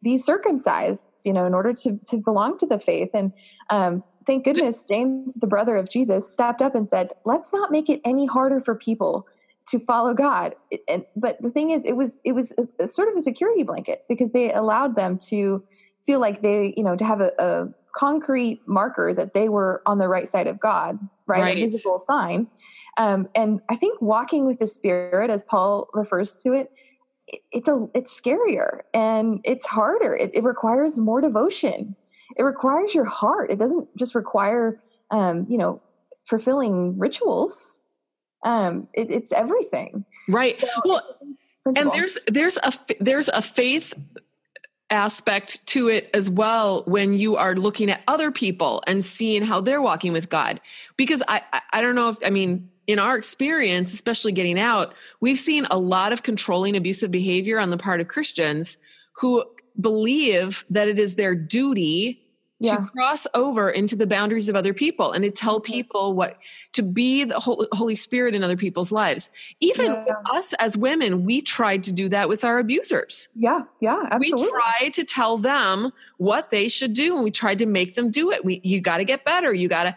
be 0.01 0.17
circumcised, 0.17 1.05
you 1.25 1.33
know, 1.33 1.45
in 1.45 1.53
order 1.53 1.73
to 1.73 1.99
to 2.07 2.19
belong 2.19 2.57
to 2.59 2.67
the 2.67 2.79
faith, 2.79 3.11
and 3.15 3.33
um, 3.69 4.05
thank 4.27 4.45
goodness 4.45 4.85
James, 4.85 5.35
the 5.35 5.49
brother 5.49 5.77
of 5.77 5.91
Jesus, 5.91 6.33
stepped 6.33 6.63
up 6.63 6.77
and 6.77 6.89
said, 6.89 7.11
"Let's 7.25 7.53
not 7.53 7.73
make 7.73 7.91
it 7.91 8.01
any 8.05 8.27
harder 8.27 8.61
for 8.61 8.77
people." 8.77 9.27
To 9.71 9.81
follow 9.81 10.15
God. 10.15 10.55
And, 10.89 11.05
but 11.17 11.37
the 11.41 11.51
thing 11.51 11.71
is, 11.71 11.85
it 11.85 11.97
was 11.97 12.19
it 12.25 12.33
was 12.33 12.53
a, 12.59 12.85
a 12.85 12.89
sort 12.89 13.09
of 13.09 13.17
a 13.17 13.23
security 13.23 13.63
blanket 13.63 14.01
because 14.09 14.33
they 14.33 14.53
allowed 14.53 14.97
them 14.97 15.19
to 15.29 15.63
feel 16.07 16.21
like 16.21 16.43
they, 16.43 16.75
you 16.77 16.83
know, 16.83 16.97
to 16.97 17.05
have 17.05 17.21
a, 17.21 17.31
a 17.39 17.67
concrete 17.97 18.61
marker 18.67 19.13
that 19.15 19.35
they 19.35 19.49
were 19.49 19.83
on 19.87 19.99
the 19.99 20.09
right 20.09 20.29
side 20.29 20.47
of 20.47 20.59
God, 20.61 20.99
right? 21.27 21.41
right. 21.41 21.59
A 21.59 21.67
visible 21.67 22.03
sign. 22.07 22.47
Um, 22.97 23.27
and 23.35 23.61
I 23.69 23.77
think 23.77 24.01
walking 24.01 24.47
with 24.47 24.59
the 24.59 24.67
Spirit, 24.67 25.31
as 25.31 25.45
Paul 25.45 25.89
refers 25.95 26.37
to 26.43 26.53
it, 26.53 26.69
it's 27.53 27.69
a 27.69 27.87
it's 27.95 28.19
scarier 28.19 28.81
and 28.95 29.41
it's 29.45 29.67
harder 29.67 30.15
it, 30.15 30.31
it 30.35 30.45
requires 30.45 30.99
more 30.99 31.21
devotion 31.21 31.95
it 32.37 32.43
requires 32.43 32.95
your 32.95 33.05
heart 33.05 33.51
it 33.51 33.59
doesn't 33.59 33.89
just 33.99 34.15
require 34.15 34.81
um 35.11 35.47
you 35.49 35.59
know 35.59 35.83
fulfilling 36.29 36.99
rituals 36.99 37.78
um 38.45 38.89
it, 38.95 39.11
it's 39.11 39.33
everything 39.33 40.05
right 40.29 40.61
so 40.61 40.69
well 40.85 41.19
and 41.77 41.91
there's 41.93 42.19
there's 42.27 42.57
a 42.59 42.73
there's 43.01 43.29
a 43.29 43.43
faith 43.43 43.95
aspect 44.91 45.67
to 45.67 45.89
it 45.89 46.09
as 46.15 46.31
well 46.31 46.83
when 46.87 47.15
you 47.15 47.37
are 47.37 47.55
looking 47.55 47.91
at 47.91 48.01
other 48.09 48.31
people 48.31 48.83
and 48.87 49.05
seeing 49.05 49.43
how 49.43 49.61
they're 49.61 49.83
walking 49.83 50.13
with 50.13 50.29
God. 50.29 50.61
Because 50.97 51.23
I, 51.29 51.43
I 51.73 51.83
don't 51.83 51.95
know 51.95 52.09
if, 52.09 52.17
I 52.25 52.31
mean, 52.31 52.71
in 52.87 52.99
our 52.99 53.17
experience, 53.17 53.93
especially 53.93 54.33
getting 54.33 54.59
out, 54.59 54.95
we've 55.21 55.39
seen 55.39 55.67
a 55.71 55.79
lot 55.79 56.13
of 56.13 56.23
controlling 56.23 56.75
abusive 56.77 57.11
behavior 57.11 57.59
on 57.59 57.71
the 57.71 57.77
part 57.77 58.01
of 58.01 58.09
Christians 58.09 58.79
who 59.13 59.45
believe 59.79 60.65
that 60.71 60.89
it 60.89 60.99
is 60.99 61.17
their 61.17 61.35
duty 61.35 62.25
yeah. 62.61 62.77
to 62.77 62.83
cross 62.87 63.27
over 63.35 63.71
into 63.71 63.95
the 63.97 64.07
boundaries 64.07 64.49
of 64.49 64.57
other 64.57 64.75
people 64.75 65.13
and 65.13 65.23
to 65.23 65.31
tell 65.31 65.61
mm-hmm. 65.61 65.73
people 65.73 66.15
what 66.15 66.39
to 66.73 66.83
be 66.83 67.25
the 67.25 67.39
holy 67.39 67.97
spirit 67.97 68.35
in 68.35 68.43
other 68.43 68.57
people's 68.57 68.93
lives 68.93 69.31
even 69.61 69.87
yeah. 69.87 70.15
us 70.33 70.53
as 70.55 70.77
women 70.77 71.25
we 71.25 71.41
tried 71.41 71.85
to 71.85 71.93
do 71.93 72.09
that 72.09 72.29
with 72.29 72.45
our 72.45 72.59
abusers 72.59 73.29
yeah 73.35 73.63
yeah 73.81 74.07
absolutely. 74.11 74.43
we 74.45 74.51
tried 74.51 74.93
to 74.93 75.05
tell 75.05 75.39
them 75.39 75.93
what 76.19 76.51
they 76.51 76.69
should 76.69 76.93
do 76.93 77.15
and 77.15 77.25
we 77.25 77.31
tried 77.31 77.59
to 77.59 77.67
make 77.67 77.95
them 77.95 78.11
do 78.11 78.31
it 78.31 78.45
we 78.45 78.61
you 78.65 78.81
got 78.81 78.99
to 78.99 79.05
get 79.05 79.25
better 79.25 79.53
you 79.53 79.69
got 79.69 79.85
to 79.85 79.97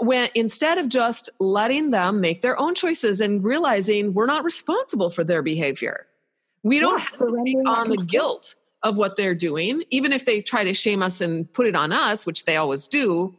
when 0.00 0.28
instead 0.34 0.78
of 0.78 0.88
just 0.88 1.28
letting 1.38 1.90
them 1.90 2.20
make 2.20 2.42
their 2.42 2.58
own 2.58 2.74
choices 2.74 3.20
and 3.20 3.44
realizing 3.44 4.14
we're 4.14 4.26
not 4.26 4.44
responsible 4.44 5.10
for 5.10 5.22
their 5.22 5.42
behavior 5.42 6.06
we 6.62 6.78
don't 6.78 6.98
yeah, 6.98 7.04
have 7.04 7.18
to 7.18 7.42
take 7.44 7.68
on 7.68 7.90
the 7.90 7.96
guilt 7.96 8.54
of 8.82 8.96
what 8.96 9.16
they're 9.16 9.34
doing, 9.34 9.84
even 9.90 10.12
if 10.12 10.24
they 10.24 10.40
try 10.40 10.64
to 10.64 10.74
shame 10.74 11.02
us 11.02 11.20
and 11.20 11.50
put 11.52 11.66
it 11.66 11.76
on 11.76 11.92
us, 11.92 12.26
which 12.26 12.44
they 12.44 12.56
always 12.56 12.88
do. 12.88 13.34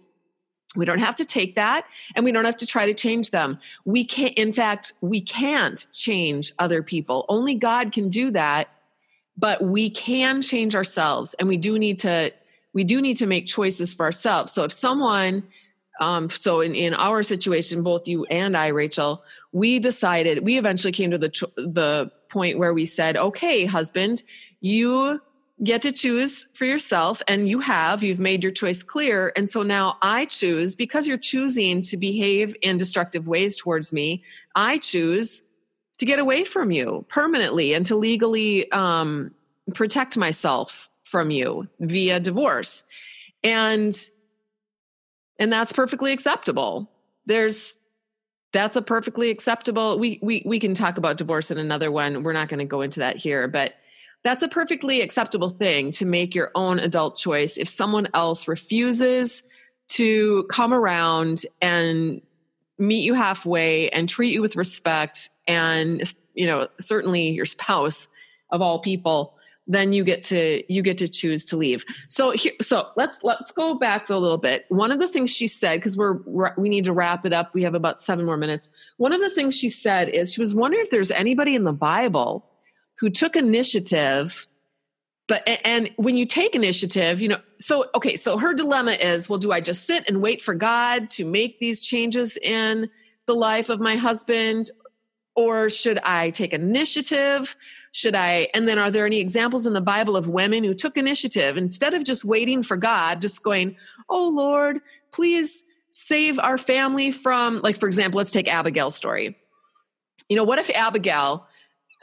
We 0.76 0.86
don't 0.86 1.00
have 1.00 1.16
to 1.18 1.26
take 1.26 1.56
that 1.56 1.86
and 2.16 2.26
we 2.26 2.32
don't 2.32 2.46
have 2.46 2.58
to 2.58 2.66
try 2.66 2.86
to 2.88 2.94
change 2.94 3.30
them. 3.30 3.60
We 3.86 4.06
can't, 4.06 4.34
in 4.34 4.54
fact, 4.54 4.94
we 5.02 5.22
can't 5.22 5.86
change 5.92 6.54
other 6.58 6.82
people. 6.82 7.26
Only 7.30 7.54
God 7.54 7.92
can 7.92 8.10
do 8.10 8.32
that, 8.32 8.70
but 9.38 9.62
we 9.64 9.90
can 9.90 10.42
change 10.42 10.76
ourselves 10.76 11.36
and 11.36 11.48
we 11.48 11.58
do 11.58 11.78
need 11.78 12.00
to, 12.00 12.34
we 12.74 12.84
do 12.84 13.02
need 13.02 13.18
to 13.18 13.28
make 13.28 13.46
choices 13.46 13.94
for 13.94 14.04
ourselves. 14.04 14.52
So 14.52 14.64
if 14.64 14.72
someone, 14.72 15.44
um, 16.00 16.28
so 16.30 16.62
in, 16.62 16.74
in 16.74 16.96
our 16.96 17.22
situation, 17.22 17.84
both 17.84 18.08
you 18.08 18.26
and 18.26 18.58
I, 18.58 18.68
Rachel, 18.68 19.24
we 19.52 19.78
decided, 19.78 20.44
we 20.44 20.58
eventually 20.58 20.92
came 20.92 21.12
to 21.12 21.20
the, 21.20 21.30
the 21.56 22.12
point 22.32 22.58
where 22.58 22.74
we 22.74 22.88
said, 22.88 23.16
okay, 23.16 23.66
husband, 23.66 24.24
you 24.60 25.22
get 25.64 25.82
to 25.82 25.92
choose 25.92 26.48
for 26.54 26.66
yourself 26.66 27.22
and 27.28 27.48
you 27.48 27.60
have 27.60 28.04
you've 28.04 28.20
made 28.20 28.42
your 28.42 28.52
choice 28.52 28.82
clear 28.82 29.32
and 29.36 29.50
so 29.50 29.62
now 29.62 29.98
i 30.02 30.26
choose 30.26 30.74
because 30.74 31.08
you're 31.08 31.18
choosing 31.18 31.82
to 31.82 31.96
behave 31.96 32.56
in 32.64 32.76
destructive 32.76 33.28
ways 33.28 33.56
towards 33.56 33.94
me 33.94 34.24
i 34.56 34.80
choose 34.80 35.44
to 36.00 36.06
get 36.06 36.20
away 36.20 36.44
from 36.44 36.72
you 36.72 37.06
permanently 37.10 37.74
and 37.74 37.86
to 37.86 37.96
legally 37.96 38.70
um, 38.72 39.34
protect 39.74 40.18
myself 40.18 40.90
from 41.04 41.32
you 41.32 41.68
via 41.80 42.20
divorce. 42.20 42.84
And 43.44 43.96
and 45.40 45.52
that's 45.52 45.74
perfectly 45.74 46.12
acceptable. 46.12 46.90
There's 47.26 47.78
that's 48.52 48.76
a 48.76 48.82
perfectly 48.82 49.30
acceptable 49.30 49.98
we 49.98 50.20
we 50.22 50.44
we 50.46 50.60
can 50.60 50.74
talk 50.74 50.98
about 50.98 51.18
divorce 51.18 51.52
in 51.52 51.58
another 51.58 51.92
one. 51.92 52.24
We're 52.24 52.34
not 52.34 52.50
going 52.50 52.60
to 52.60 52.66
go 52.66 52.82
into 52.82 53.00
that 53.00 53.18
here 53.18 53.48
but 53.48 53.74
that's 54.24 54.44
a 54.44 54.48
perfectly 54.48 55.02
acceptable 55.02 55.50
thing 55.50 55.92
to 55.92 56.06
make 56.06 56.34
your 56.34 56.52
own 56.56 56.80
adult 56.80 57.18
choice. 57.18 57.58
If 57.58 57.68
someone 57.68 58.08
else 58.14 58.48
refuses 58.48 59.44
to 59.90 60.44
come 60.46 60.74
around 60.74 61.46
and 61.62 62.22
meet 62.80 63.04
you 63.04 63.14
halfway 63.14 63.90
and 63.90 64.10
treat 64.10 64.34
you 64.34 64.42
with 64.42 64.56
respect 64.56 65.30
and 65.48 66.14
you 66.34 66.48
know 66.48 66.68
certainly 66.80 67.30
your 67.30 67.46
spouse 67.46 68.08
of 68.50 68.62
all 68.62 68.80
people 68.80 69.36
then 69.68 69.94
you 69.94 70.04
get 70.04 70.24
to 70.24 70.64
you 70.74 70.82
get 70.82 70.98
to 70.98 71.08
choose 71.08 71.46
to 71.46 71.56
leave. 71.56 71.86
So 72.10 72.32
here 72.32 72.52
so 72.62 72.90
let's 72.98 73.24
let's 73.24 73.52
go 73.52 73.78
back 73.78 74.10
a 74.10 74.18
little 74.18 74.38
bit. 74.38 74.66
One 74.70 74.92
of 74.92 75.00
the 75.00 75.08
things 75.08 75.32
she 75.32 75.48
said 75.48 75.78
because 75.78 75.96
we're 75.96 76.20
we 76.58 76.68
need 76.68 76.86
to 76.86 76.94
wrap 76.94 77.26
it 77.26 77.32
up. 77.32 77.54
We 77.54 77.64
have 77.64 77.74
about 77.74 78.02
seven 78.02 78.26
more 78.26 78.36
minutes. 78.36 78.70
One 78.98 79.14
of 79.14 79.22
the 79.22 79.30
things 79.30 79.56
she 79.56 79.70
said 79.70 80.10
is 80.10 80.34
she 80.34 80.42
was 80.42 80.54
wondering 80.54 80.84
if 80.84 80.90
there's 80.90 81.12
anybody 81.12 81.56
in 81.56 81.64
the 81.64 81.74
bible 81.74 82.46
who 83.04 83.10
took 83.10 83.36
initiative 83.36 84.48
but 85.28 85.44
and 85.66 85.92
when 85.98 86.16
you 86.16 86.26
take 86.26 86.56
initiative 86.56 87.22
you 87.22 87.28
know 87.28 87.38
so 87.60 87.90
okay 87.94 88.16
so 88.16 88.38
her 88.38 88.54
dilemma 88.54 88.94
is 88.94 89.28
well 89.28 89.38
do 89.38 89.52
i 89.52 89.60
just 89.60 89.86
sit 89.86 90.08
and 90.08 90.22
wait 90.22 90.42
for 90.42 90.56
god 90.56 91.10
to 91.10 91.26
make 91.26 91.60
these 91.60 91.84
changes 91.84 92.38
in 92.38 92.90
the 93.26 93.36
life 93.36 93.68
of 93.68 93.82
my 93.82 93.98
husband 93.98 94.72
or 95.36 95.70
should 95.70 96.00
i 96.06 96.30
take 96.30 96.54
initiative? 96.54 97.58
Should 97.92 98.16
i 98.16 98.48
and 98.54 98.70
then 98.70 98.80
are 98.80 98.90
there 98.90 99.06
any 99.06 99.20
examples 99.20 99.66
in 99.66 99.74
the 99.74 99.82
bible 99.82 100.16
of 100.16 100.30
women 100.30 100.64
who 100.64 100.74
took 100.74 100.96
initiative? 100.96 101.58
Instead 101.58 101.94
of 101.94 102.06
just 102.06 102.24
waiting 102.24 102.64
for 102.64 102.78
god 102.78 103.20
just 103.20 103.44
going 103.44 103.76
oh 104.08 104.30
lord 104.30 104.80
please 105.12 105.66
save 105.92 106.40
our 106.40 106.58
family 106.58 107.12
from 107.12 107.60
like 107.64 107.78
for 107.78 107.88
example 107.88 108.20
let's 108.20 108.32
take 108.32 108.48
abigail's 108.48 108.96
story. 108.96 109.36
You 110.30 110.38
know 110.38 110.46
what 110.46 110.58
if 110.58 110.70
abigail 110.70 111.48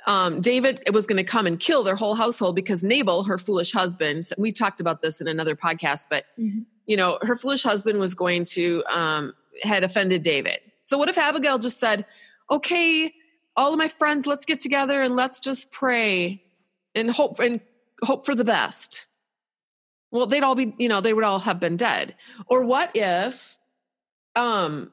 um, 0.07 0.41
David 0.41 0.83
was 0.93 1.07
going 1.07 1.19
to 1.19 1.25
come 1.25 1.47
and 1.47 1.59
kill 1.59 1.83
their 1.83 1.97
whole 1.97 2.15
household 2.15 2.57
because 2.57 2.83
Nabal, 2.83 3.25
her 3.25 3.39
foolish 3.39 3.73
husband, 3.73 4.29
we 4.39 4.53
talked 4.53 4.81
about 4.81 5.03
this 5.03 5.21
in 5.21 5.29
another 5.29 5.55
podcast, 5.55 6.07
but 6.09 6.25
mm-hmm. 6.39 6.61
you 6.87 6.97
know, 6.97 7.19
her 7.23 7.37
foolish 7.37 7.63
husband 7.63 7.99
was 7.99 8.15
going 8.15 8.45
to 8.47 8.83
um, 8.89 9.35
had 9.63 9.85
offended 9.85 10.23
David. 10.23 10.59
So 10.85 10.99
what 10.99 11.09
if 11.09 11.19
Abigail 11.19 11.59
just 11.59 11.79
said, 11.79 12.07
"Okay, 12.51 13.13
all 13.57 13.73
of 13.73 13.79
my 13.79 13.89
friends, 13.89 14.27
let's 14.27 14.45
get 14.45 14.61
together 14.61 15.03
and 15.03 15.17
let's 15.17 15.39
just 15.39 15.71
pray 15.71 16.43
and 16.95 17.11
hope 17.11 17.39
and 17.39 17.61
hope 18.03 18.25
for 18.25 18.35
the 18.35 18.45
best." 18.45 19.07
Well, 20.11 20.27
they'd 20.27 20.43
all 20.43 20.57
be, 20.57 20.75
you 20.79 20.89
know, 20.89 21.01
they 21.01 21.13
would 21.13 21.25
all 21.25 21.39
have 21.39 21.61
been 21.61 21.77
dead. 21.77 22.17
Or 22.47 22.65
what 22.65 22.91
if 22.95 23.57
um 24.37 24.91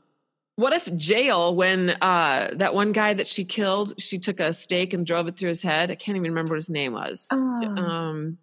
what 0.58 0.74
if 0.74 0.90
Jael, 0.92 1.56
when 1.56 1.92
uh 2.02 2.50
that 2.56 2.74
one 2.74 2.92
guy 2.92 3.14
that 3.14 3.28
she 3.28 3.46
killed 3.46 3.94
she 4.02 4.18
took 4.18 4.40
a 4.40 4.52
stake 4.54 4.92
and 4.92 5.06
drove 5.06 5.28
it 5.28 5.38
through 5.38 5.50
his 5.50 5.62
head? 5.62 5.90
I 5.92 5.96
can't 5.96 6.18
even 6.18 6.32
remember 6.32 6.52
what 6.52 6.58
his 6.58 6.70
name 6.70 6.94
was. 6.94 7.28
Um, 7.32 7.78
um 7.78 8.38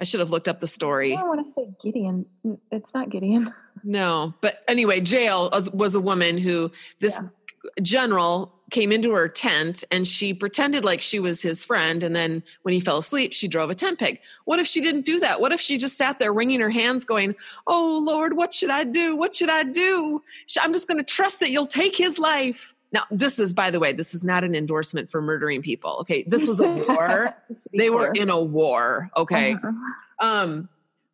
i 0.00 0.04
should 0.04 0.18
have 0.18 0.30
looked 0.30 0.48
up 0.48 0.60
the 0.60 0.66
story. 0.66 1.14
I 1.14 1.22
want 1.22 1.46
to 1.46 1.52
say 1.52 1.68
gideon. 1.82 2.26
It's 2.72 2.92
not 2.92 3.10
gideon. 3.10 3.54
No 3.84 4.34
but 4.40 4.62
anyway 4.68 5.00
Jael 5.00 5.50
was, 5.50 5.68
was 5.70 5.94
a 5.94 6.00
woman 6.00 6.38
who 6.38 6.70
this 7.00 7.18
yeah. 7.20 7.82
general 7.82 8.54
came 8.72 8.90
into 8.90 9.12
her 9.12 9.28
tent 9.28 9.84
and 9.92 10.08
she 10.08 10.34
pretended 10.34 10.84
like 10.84 11.00
she 11.00 11.20
was 11.20 11.40
his 11.40 11.62
friend. 11.62 12.02
And 12.02 12.16
then 12.16 12.42
when 12.62 12.74
he 12.74 12.80
fell 12.80 12.98
asleep, 12.98 13.32
she 13.32 13.46
drove 13.46 13.70
a 13.70 13.74
tent 13.74 14.00
peg. 14.00 14.20
What 14.44 14.58
if 14.58 14.66
she 14.66 14.80
didn't 14.80 15.04
do 15.04 15.20
that? 15.20 15.40
What 15.40 15.52
if 15.52 15.60
she 15.60 15.78
just 15.78 15.96
sat 15.96 16.18
there 16.18 16.32
wringing 16.32 16.60
her 16.60 16.70
hands, 16.70 17.04
going, 17.04 17.36
Oh 17.66 18.00
Lord, 18.02 18.36
what 18.36 18.52
should 18.52 18.70
I 18.70 18.82
do? 18.82 19.14
What 19.14 19.36
should 19.36 19.50
I 19.50 19.62
do? 19.62 20.22
I'm 20.60 20.72
just 20.72 20.88
going 20.88 20.98
to 20.98 21.04
trust 21.04 21.38
that 21.40 21.50
you'll 21.50 21.66
take 21.66 21.96
his 21.96 22.18
life. 22.18 22.74
Now, 22.92 23.04
this 23.10 23.38
is, 23.38 23.54
by 23.54 23.70
the 23.70 23.80
way, 23.80 23.92
this 23.92 24.12
is 24.14 24.24
not 24.24 24.44
an 24.44 24.54
endorsement 24.54 25.10
for 25.10 25.22
murdering 25.22 25.62
people. 25.62 25.98
Okay. 26.00 26.24
This 26.26 26.46
was 26.46 26.60
a 26.60 26.66
war. 26.88 27.34
they 27.72 27.90
were 27.90 28.12
in 28.12 28.28
a 28.28 28.40
war. 28.40 29.10
Okay. 29.16 29.54
Uh-huh. 29.54 30.26
Um, 30.26 30.68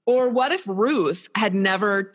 or 0.07 0.29
what 0.29 0.53
if 0.53 0.67
Ruth 0.67 1.29
had 1.35 1.55
never 1.55 2.13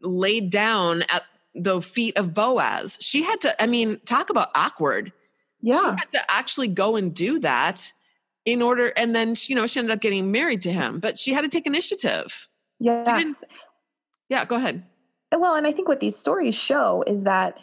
laid 0.00 0.50
down 0.50 1.02
at 1.02 1.22
the 1.54 1.80
feet 1.80 2.16
of 2.16 2.34
Boaz. 2.34 2.98
She 3.00 3.22
had 3.22 3.40
to, 3.42 3.62
I 3.62 3.66
mean, 3.66 4.00
talk 4.04 4.30
about 4.30 4.48
awkward. 4.54 5.12
Yeah. 5.60 5.78
She 5.78 5.84
had 5.84 6.10
to 6.12 6.30
actually 6.30 6.68
go 6.68 6.96
and 6.96 7.14
do 7.14 7.38
that 7.40 7.92
in 8.44 8.60
order, 8.60 8.92
and 8.96 9.14
then, 9.14 9.34
you 9.46 9.54
know, 9.54 9.66
she 9.66 9.80
ended 9.80 9.92
up 9.92 10.02
getting 10.02 10.30
married 10.30 10.60
to 10.62 10.72
him, 10.72 11.00
but 11.00 11.18
she 11.18 11.32
had 11.32 11.42
to 11.42 11.48
take 11.48 11.66
initiative. 11.66 12.48
Yes. 12.78 13.42
Yeah, 14.28 14.44
go 14.44 14.56
ahead. 14.56 14.84
Well, 15.32 15.54
and 15.54 15.66
I 15.66 15.72
think 15.72 15.88
what 15.88 16.00
these 16.00 16.16
stories 16.16 16.54
show 16.54 17.02
is 17.06 17.24
that 17.24 17.58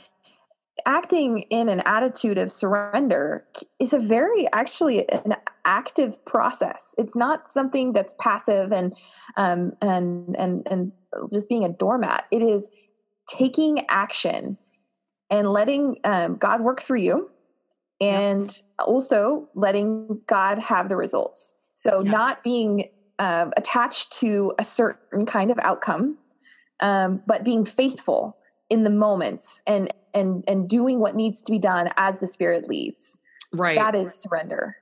acting 0.86 1.40
in 1.50 1.70
an 1.70 1.82
attitude 1.86 2.38
of 2.38 2.52
surrender 2.52 3.46
is 3.80 3.94
a 3.94 4.00
very 4.00 4.48
actually 4.54 5.08
an 5.10 5.36
active 5.66 6.24
process 6.26 6.96
it's 6.98 7.16
not 7.16 7.50
something 7.50 7.94
that's 7.94 8.16
passive 8.20 8.72
and 8.72 8.94
um 9.38 9.74
and 9.82 10.36
and 10.38 10.66
and 10.70 10.92
just 11.32 11.48
being 11.50 11.64
a 11.64 11.70
doormat 11.70 12.26
it 12.32 12.42
is 12.42 12.68
taking 13.38 13.86
action 13.90 14.58
and 15.30 15.52
letting 15.52 15.98
um, 16.04 16.36
God 16.36 16.62
work 16.62 16.82
through 16.82 17.00
you 17.00 17.30
and 18.00 18.52
yep. 18.52 18.88
also 18.88 19.48
letting 19.56 20.22
God 20.28 20.60
have 20.60 20.90
the 20.90 20.96
results. 20.96 21.56
So, 21.76 22.02
yes. 22.04 22.12
not 22.12 22.44
being 22.44 22.90
uh, 23.20 23.52
attached 23.56 24.12
to 24.20 24.54
a 24.60 24.64
certain 24.64 25.26
kind 25.26 25.52
of 25.52 25.60
outcome, 25.60 26.18
um, 26.80 27.22
but 27.28 27.44
being 27.44 27.66
faithful 27.66 28.38
in 28.70 28.84
the 28.84 28.90
moments 28.90 29.62
and 29.68 29.94
and 30.14 30.44
and 30.48 30.70
doing 30.70 31.00
what 31.00 31.16
needs 31.16 31.42
to 31.44 31.52
be 31.52 31.60
done 31.60 31.90
as 31.98 32.20
the 32.20 32.28
Spirit 32.28 32.68
leads. 32.68 33.18
Right. 33.54 33.78
That 33.78 33.96
is 33.96 34.14
surrender. 34.14 34.78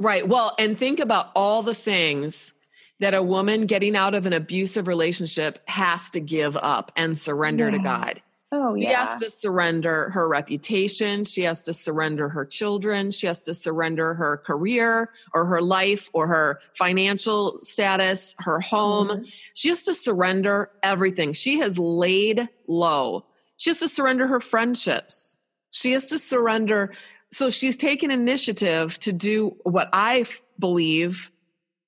Right. 0.00 0.26
Well, 0.26 0.54
and 0.58 0.78
think 0.78 1.00
about 1.00 1.30
all 1.34 1.62
the 1.62 1.74
things 1.74 2.52
that 3.00 3.14
a 3.14 3.22
woman 3.22 3.66
getting 3.66 3.96
out 3.96 4.14
of 4.14 4.26
an 4.26 4.32
abusive 4.32 4.86
relationship 4.86 5.58
has 5.66 6.10
to 6.10 6.20
give 6.20 6.56
up 6.56 6.92
and 6.96 7.18
surrender 7.18 7.66
yeah. 7.66 7.76
to 7.76 7.78
God. 7.78 8.22
Oh, 8.56 8.74
yeah. 8.76 8.88
She 8.88 8.94
has 8.94 9.20
to 9.20 9.30
surrender 9.30 10.10
her 10.10 10.28
reputation. 10.28 11.24
She 11.24 11.42
has 11.42 11.62
to 11.64 11.74
surrender 11.74 12.28
her 12.28 12.44
children. 12.44 13.10
She 13.10 13.26
has 13.26 13.42
to 13.42 13.54
surrender 13.54 14.14
her 14.14 14.36
career 14.36 15.10
or 15.34 15.44
her 15.46 15.60
life 15.60 16.08
or 16.12 16.28
her 16.28 16.60
financial 16.78 17.58
status, 17.62 18.36
her 18.38 18.60
home. 18.60 19.08
Mm-hmm. 19.08 19.24
She 19.54 19.70
has 19.70 19.82
to 19.84 19.94
surrender 19.94 20.70
everything. 20.84 21.32
She 21.32 21.58
has 21.58 21.80
laid 21.80 22.48
low. 22.68 23.26
She 23.56 23.70
has 23.70 23.80
to 23.80 23.88
surrender 23.88 24.28
her 24.28 24.40
friendships. 24.40 25.36
She 25.72 25.90
has 25.92 26.08
to 26.10 26.18
surrender. 26.18 26.94
So 27.32 27.50
she's 27.50 27.76
taken 27.76 28.12
initiative 28.12 28.98
to 29.00 29.12
do 29.12 29.56
what 29.64 29.88
I 29.92 30.20
f- 30.20 30.42
believe 30.60 31.32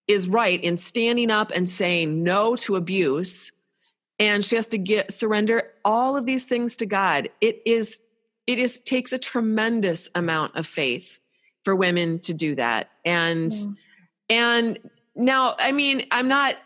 is 0.08 0.28
right 0.28 0.62
in 0.62 0.78
standing 0.78 1.30
up 1.30 1.50
and 1.54 1.68
saying 1.68 2.22
no 2.22 2.56
to 2.56 2.76
abuse. 2.76 3.52
And 4.18 4.44
she 4.44 4.56
has 4.56 4.66
to 4.68 4.78
get 4.78 5.12
surrender 5.12 5.70
all 5.84 6.16
of 6.16 6.26
these 6.26 6.44
things 6.44 6.76
to 6.76 6.86
god. 6.86 7.28
It 7.40 7.62
is 7.66 8.00
it 8.46 8.58
is 8.58 8.78
takes 8.80 9.12
a 9.12 9.18
tremendous 9.18 10.08
amount 10.14 10.54
of 10.54 10.66
faith 10.66 11.18
for 11.64 11.74
women 11.74 12.20
to 12.20 12.32
do 12.32 12.54
that. 12.54 12.90
And 13.04 13.50
mm. 13.50 13.76
and 14.28 14.78
now 15.14 15.54
i 15.58 15.72
mean 15.72 16.06
i'm 16.10 16.28
not 16.28 16.56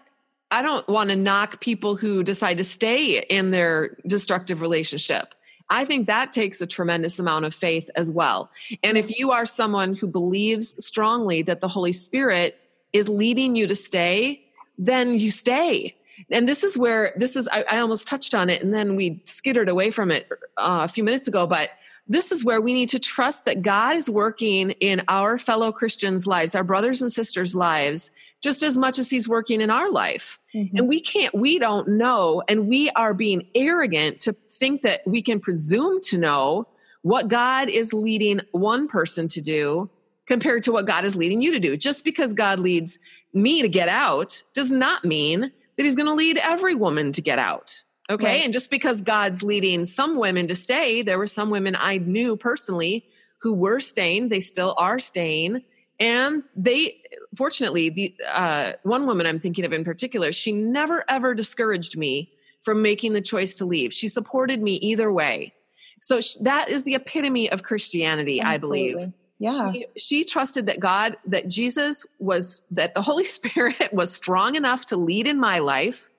i 0.51 0.61
don't 0.61 0.87
want 0.89 1.09
to 1.09 1.17
knock 1.17 1.61
people 1.61 1.95
who 1.95 2.25
decide 2.25 2.59
to 2.59 2.65
stay 2.65 3.21
in 3.21 3.51
their 3.51 3.97
destructive 4.07 4.61
relationship. 4.61 5.35
I 5.73 5.85
think 5.85 6.09
that 6.09 6.33
takes 6.33 6.61
a 6.61 6.67
tremendous 6.67 7.21
amount 7.21 7.45
of 7.45 7.55
faith 7.55 7.89
as 7.95 8.11
well. 8.11 8.51
And 8.83 8.99
if 8.99 9.17
you 9.17 9.31
are 9.31 9.47
someone 9.47 9.95
who 9.95 10.09
believes 10.09 10.85
strongly 10.85 11.43
that 11.43 11.61
the 11.61 11.69
holy 11.69 11.93
spirit 11.93 12.59
is 12.93 13.09
leading 13.09 13.55
you 13.55 13.67
to 13.67 13.75
stay 13.75 14.45
then 14.81 15.19
you 15.19 15.31
stay 15.31 15.95
and 16.31 16.49
this 16.49 16.65
is 16.65 16.77
where 16.77 17.13
this 17.17 17.37
is 17.37 17.49
I, 17.49 17.65
I, 17.69 17.79
almost 17.79 18.09
touched 18.09 18.35
on 18.35 18.51
it 18.51 18.63
and 18.63 18.73
then 18.75 18.97
we 18.97 19.21
skittered 19.25 19.69
away 19.69 19.91
from 19.91 20.11
it 20.11 20.29
uh, 20.57 20.81
a 20.83 20.89
few 20.89 21.05
minutes 21.05 21.29
ago 21.29 21.47
but 21.47 21.71
this 22.09 22.33
is 22.33 22.45
where 22.45 22.61
we 22.61 22.73
need 22.73 22.89
to 22.91 22.99
trust 22.99 23.45
that 23.45 23.63
god 23.63 23.97
is 23.97 24.09
working 24.09 24.71
in 24.73 25.03
our 25.09 25.39
fellow 25.39 25.71
christians 25.71 26.27
lives 26.27 26.55
our 26.55 26.65
brothers 26.65 27.03
and 27.03 27.13
sisters 27.13 27.55
lives 27.55 28.11
just 28.41 28.63
as 28.63 28.77
much 28.77 28.99
as 28.99 29.11
he's 29.11 29.29
working 29.29 29.61
in 29.61 29.71
our 29.71 29.91
life 29.91 30.41
mm-hmm. 30.55 30.77
and 30.77 30.89
we 30.89 31.01
can't 31.01 31.35
we 31.35 31.59
don't 31.59 31.89
know 31.89 32.43
and 32.49 32.69
we 32.69 32.91
are 32.91 33.15
being 33.15 33.47
arrogant 33.55 34.21
to 34.21 34.35
think 34.51 34.83
that 34.83 35.01
we 35.07 35.23
can 35.23 35.41
presume 35.41 36.01
to 36.01 36.17
know 36.19 36.67
what 37.03 37.29
god 37.29 37.69
is 37.69 37.93
leading 37.93 38.41
one 38.53 38.89
person 38.89 39.29
to 39.29 39.41
do 39.41 39.89
compared 40.31 40.63
to 40.63 40.73
what 40.73 40.87
god 40.87 41.05
is 41.05 41.17
leading 41.17 41.43
you 41.43 41.51
to 41.51 41.59
do 41.59 41.77
just 41.77 42.05
because 42.05 42.33
god 42.33 42.59
leads 42.59 42.99
me 43.33 43.63
to 43.63 43.69
get 43.69 43.89
out 43.89 44.43
does 44.55 44.71
not 44.71 45.05
mean 45.05 45.53
that 45.77 45.85
he's 45.85 45.97
going 45.97 46.07
to 46.07 46.15
lead 46.15 46.39
every 46.39 46.75
woman 46.75 47.13
to 47.13 47.23
get 47.23 47.39
out. 47.39 47.85
Okay. 48.11 48.27
Right. 48.27 48.45
And 48.45 48.53
just 48.53 48.71
because 48.71 49.03
God's 49.03 49.43
leading 49.43 49.85
some 49.85 50.19
women 50.19 50.49
to 50.49 50.55
stay, 50.55 51.03
there 51.03 51.19
were 51.19 51.27
some 51.27 51.49
women 51.49 51.77
I 51.79 51.99
knew 51.99 52.37
personally 52.37 53.07
who 53.41 53.55
were 53.55 53.81
staying. 53.81 54.29
They 54.29 54.41
still 54.41 54.75
are 54.77 54.99
staying. 54.99 55.63
And 55.99 56.43
they, 56.57 57.01
fortunately, 57.37 57.89
the 57.89 58.15
uh, 58.29 58.73
one 58.83 59.07
woman 59.07 59.27
I'm 59.27 59.39
thinking 59.39 59.65
of 59.65 59.73
in 59.73 59.85
particular, 59.85 60.33
she 60.33 60.53
never 60.53 61.05
ever 61.09 61.35
discouraged 61.35 61.97
me 61.97 62.33
from 62.63 62.83
making 62.83 63.13
the 63.13 63.21
choice 63.21 63.55
to 63.57 63.65
leave. 63.65 63.95
She 63.95 64.09
supported 64.09 64.61
me 64.63 64.73
either 64.75 65.13
way. 65.13 65.55
So 66.03 66.21
sh- 66.21 66.35
that 66.43 66.69
is 66.69 66.85
the 66.85 66.95
epitome 66.95 67.51
of 67.51 67.63
Christianity, 67.63 68.41
Absolutely. 68.41 68.55
I 68.55 68.99
believe 68.99 69.13
yeah. 69.41 69.73
She, 69.73 69.87
she, 69.97 70.25
trusted 70.25 70.67
that 70.67 70.79
god 70.79 71.17
that 71.27 71.49
jesus 71.49 72.07
was 72.19 72.63
that 72.71 72.95
the 72.95 73.03
holy 73.03 73.25
spirit 73.37 73.93
was 73.93 74.15
strong 74.15 74.55
enough 74.55 74.87
to 74.87 74.97
lead 74.97 75.27
in 75.27 75.41
my 75.41 75.59
life. 75.59 76.11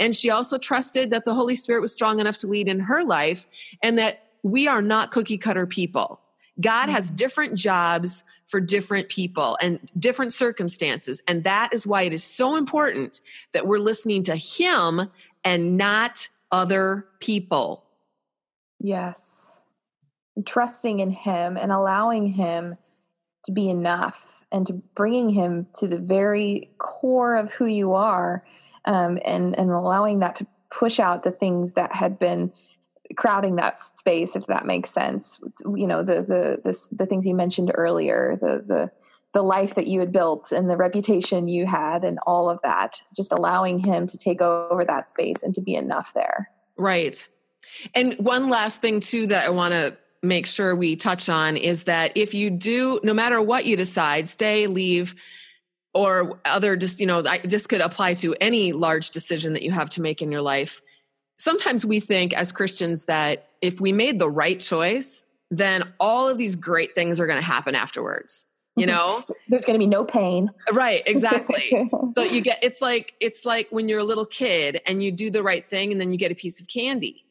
And 0.00 0.14
she 0.14 0.28
also 0.28 0.58
trusted 0.58 1.10
that 1.10 1.24
the 1.24 1.34
holy 1.34 1.54
spirit 1.54 1.80
was 1.80 1.92
strong 1.92 2.18
enough 2.18 2.36
to 2.38 2.48
lead 2.48 2.66
in 2.66 2.80
her 2.80 3.04
life 3.04 3.46
and 3.80 3.96
that 3.96 4.24
we 4.42 4.66
are 4.66 4.82
not 4.82 5.12
cookie 5.12 5.38
cutter 5.38 5.68
people. 5.68 6.20
God 6.60 6.88
has 6.88 7.06
mm-hmm. 7.06 7.14
different 7.14 7.54
jobs 7.54 8.24
for 8.48 8.60
different 8.60 9.08
people 9.08 9.56
and 9.62 9.78
different 9.96 10.32
circumstances. 10.32 11.22
And 11.28 11.44
that 11.44 11.72
is 11.72 11.86
why 11.86 12.02
it 12.02 12.12
is 12.12 12.24
so 12.24 12.56
important 12.56 13.20
that 13.52 13.68
we're 13.68 13.78
listening 13.78 14.24
to 14.24 14.34
him 14.34 15.08
and 15.44 15.76
not 15.76 16.28
other 16.50 17.06
people. 17.20 17.84
Yes 18.80 19.23
trusting 20.44 21.00
in 21.00 21.10
him 21.10 21.56
and 21.56 21.70
allowing 21.70 22.26
him 22.26 22.76
to 23.44 23.52
be 23.52 23.68
enough 23.68 24.44
and 24.50 24.66
to 24.66 24.72
bringing 24.94 25.28
him 25.28 25.66
to 25.78 25.86
the 25.86 25.98
very 25.98 26.70
core 26.78 27.36
of 27.36 27.52
who 27.52 27.66
you 27.66 27.94
are 27.94 28.44
um, 28.84 29.18
and 29.24 29.56
and 29.58 29.70
allowing 29.70 30.20
that 30.20 30.36
to 30.36 30.46
push 30.70 30.98
out 30.98 31.22
the 31.22 31.30
things 31.30 31.74
that 31.74 31.94
had 31.94 32.18
been 32.18 32.52
crowding 33.16 33.56
that 33.56 33.78
space 33.98 34.34
if 34.34 34.46
that 34.46 34.66
makes 34.66 34.90
sense. 34.90 35.40
You 35.64 35.86
know 35.86 36.02
the 36.02 36.22
the 36.22 36.60
the, 36.64 36.88
the 36.92 37.06
things 37.06 37.26
you 37.26 37.34
mentioned 37.34 37.72
earlier 37.74 38.38
the 38.40 38.64
the 38.66 38.92
the 39.32 39.42
life 39.42 39.74
that 39.74 39.88
you 39.88 39.98
had 39.98 40.12
built 40.12 40.52
and 40.52 40.70
the 40.70 40.76
reputation 40.76 41.48
you 41.48 41.66
had 41.66 42.04
and 42.04 42.20
all 42.24 42.48
of 42.48 42.60
that 42.62 43.00
just 43.16 43.32
allowing 43.32 43.80
him 43.80 44.06
to 44.06 44.16
take 44.16 44.40
over 44.40 44.84
that 44.84 45.10
space 45.10 45.42
and 45.42 45.54
to 45.56 45.60
be 45.60 45.74
enough 45.74 46.12
there. 46.14 46.50
Right. 46.76 47.26
And 47.96 48.14
one 48.14 48.48
last 48.48 48.80
thing 48.80 49.00
too 49.00 49.26
that 49.28 49.44
i 49.44 49.50
want 49.50 49.72
to 49.72 49.96
make 50.24 50.46
sure 50.46 50.74
we 50.74 50.96
touch 50.96 51.28
on 51.28 51.56
is 51.56 51.84
that 51.84 52.12
if 52.14 52.34
you 52.34 52.50
do, 52.50 53.00
no 53.02 53.14
matter 53.14 53.40
what 53.40 53.66
you 53.66 53.76
decide, 53.76 54.28
stay, 54.28 54.66
leave, 54.66 55.14
or 55.92 56.40
other, 56.44 56.76
just 56.76 57.00
you 57.00 57.06
know, 57.06 57.22
this 57.44 57.66
could 57.66 57.80
apply 57.80 58.14
to 58.14 58.34
any 58.40 58.72
large 58.72 59.10
decision 59.10 59.52
that 59.52 59.62
you 59.62 59.70
have 59.70 59.90
to 59.90 60.02
make 60.02 60.22
in 60.22 60.32
your 60.32 60.42
life. 60.42 60.82
Sometimes 61.38 61.86
we 61.86 62.00
think 62.00 62.32
as 62.32 62.52
Christians 62.52 63.04
that 63.04 63.50
if 63.60 63.80
we 63.80 63.92
made 63.92 64.18
the 64.18 64.30
right 64.30 64.60
choice, 64.60 65.24
then 65.50 65.92
all 66.00 66.28
of 66.28 66.38
these 66.38 66.56
great 66.56 66.94
things 66.94 67.20
are 67.20 67.26
going 67.26 67.38
to 67.38 67.46
happen 67.46 67.74
afterwards 67.74 68.46
you 68.76 68.86
know? 68.86 69.24
There's 69.48 69.64
going 69.64 69.78
to 69.78 69.78
be 69.78 69.86
no 69.86 70.04
pain. 70.04 70.50
Right 70.72 71.02
exactly. 71.06 71.90
But 72.14 72.32
you 72.32 72.42
get 72.42 72.60
it's 72.62 72.80
like 72.80 73.14
it's 73.18 73.44
like 73.44 73.66
when 73.70 73.88
you're 73.88 73.98
a 73.98 74.04
little 74.04 74.26
kid 74.26 74.80
and 74.86 75.02
you 75.02 75.10
do 75.10 75.30
the 75.30 75.42
right 75.42 75.68
thing 75.68 75.90
and 75.90 76.00
then 76.00 76.12
you 76.12 76.18
get 76.18 76.30
a 76.30 76.34
piece 76.34 76.60
of 76.60 76.68
candy 76.68 77.24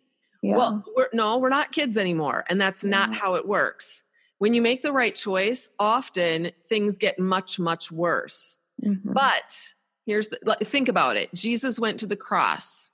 yeah. 0.43 0.57
Well, 0.57 0.83
we're, 0.95 1.07
no, 1.13 1.37
we're 1.37 1.49
not 1.49 1.71
kids 1.71 1.97
anymore. 1.97 2.43
And 2.49 2.59
that's 2.59 2.83
not 2.83 3.15
how 3.15 3.35
it 3.35 3.47
works. 3.47 4.03
When 4.39 4.53
you 4.53 4.61
make 4.61 4.81
the 4.81 4.91
right 4.91 5.15
choice, 5.15 5.69
often 5.79 6.51
things 6.67 6.97
get 6.97 7.17
much, 7.17 7.59
much 7.59 7.91
worse. 7.91 8.57
Mm-hmm. 8.83 9.13
But 9.13 9.73
here's 10.05 10.27
the 10.27 10.57
think 10.65 10.89
about 10.89 11.15
it 11.15 11.33
Jesus 11.33 11.79
went 11.79 12.01
to 12.01 12.07
the 12.07 12.17
cross. 12.17 12.91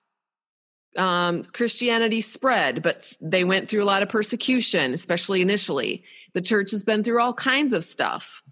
Um, 0.95 1.43
Christianity 1.43 2.21
spread, 2.21 2.83
but 2.83 3.11
they 3.21 3.43
went 3.43 3.67
through 3.67 3.83
a 3.83 3.85
lot 3.85 4.03
of 4.03 4.09
persecution, 4.09 4.93
especially 4.93 5.41
initially. 5.41 6.03
The 6.33 6.41
church 6.41 6.71
has 6.71 6.83
been 6.83 7.03
through 7.03 7.21
all 7.21 7.33
kinds 7.33 7.73
of 7.73 7.83
stuff. 7.83 8.43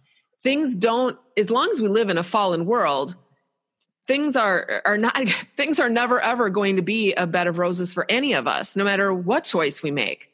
Things 0.43 0.75
don't, 0.75 1.17
as 1.35 1.51
long 1.51 1.69
as 1.71 1.81
we 1.81 1.87
live 1.87 2.09
in 2.09 2.17
a 2.17 2.23
fallen 2.23 2.65
world, 2.65 3.15
things 4.07 4.35
are 4.35 4.81
are 4.85 4.97
not 4.97 5.29
things 5.57 5.79
are 5.79 5.89
never 5.89 6.19
ever 6.21 6.49
going 6.49 6.77
to 6.77 6.81
be 6.81 7.13
a 7.13 7.27
bed 7.27 7.47
of 7.47 7.59
roses 7.59 7.93
for 7.93 8.05
any 8.09 8.33
of 8.33 8.47
us 8.47 8.75
no 8.75 8.83
matter 8.83 9.13
what 9.13 9.43
choice 9.43 9.83
we 9.83 9.91
make. 9.91 10.29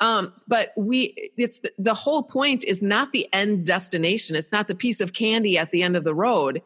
Um, 0.00 0.34
but 0.48 0.72
we 0.76 1.30
it's 1.36 1.60
the, 1.60 1.72
the 1.78 1.94
whole 1.94 2.24
point 2.24 2.64
is 2.64 2.82
not 2.82 3.12
the 3.12 3.32
end 3.32 3.64
destination. 3.64 4.34
It's 4.34 4.50
not 4.50 4.66
the 4.66 4.74
piece 4.74 5.00
of 5.00 5.12
candy 5.12 5.56
at 5.56 5.70
the 5.70 5.82
end 5.82 5.96
of 5.96 6.02
the 6.02 6.14
road 6.14 6.60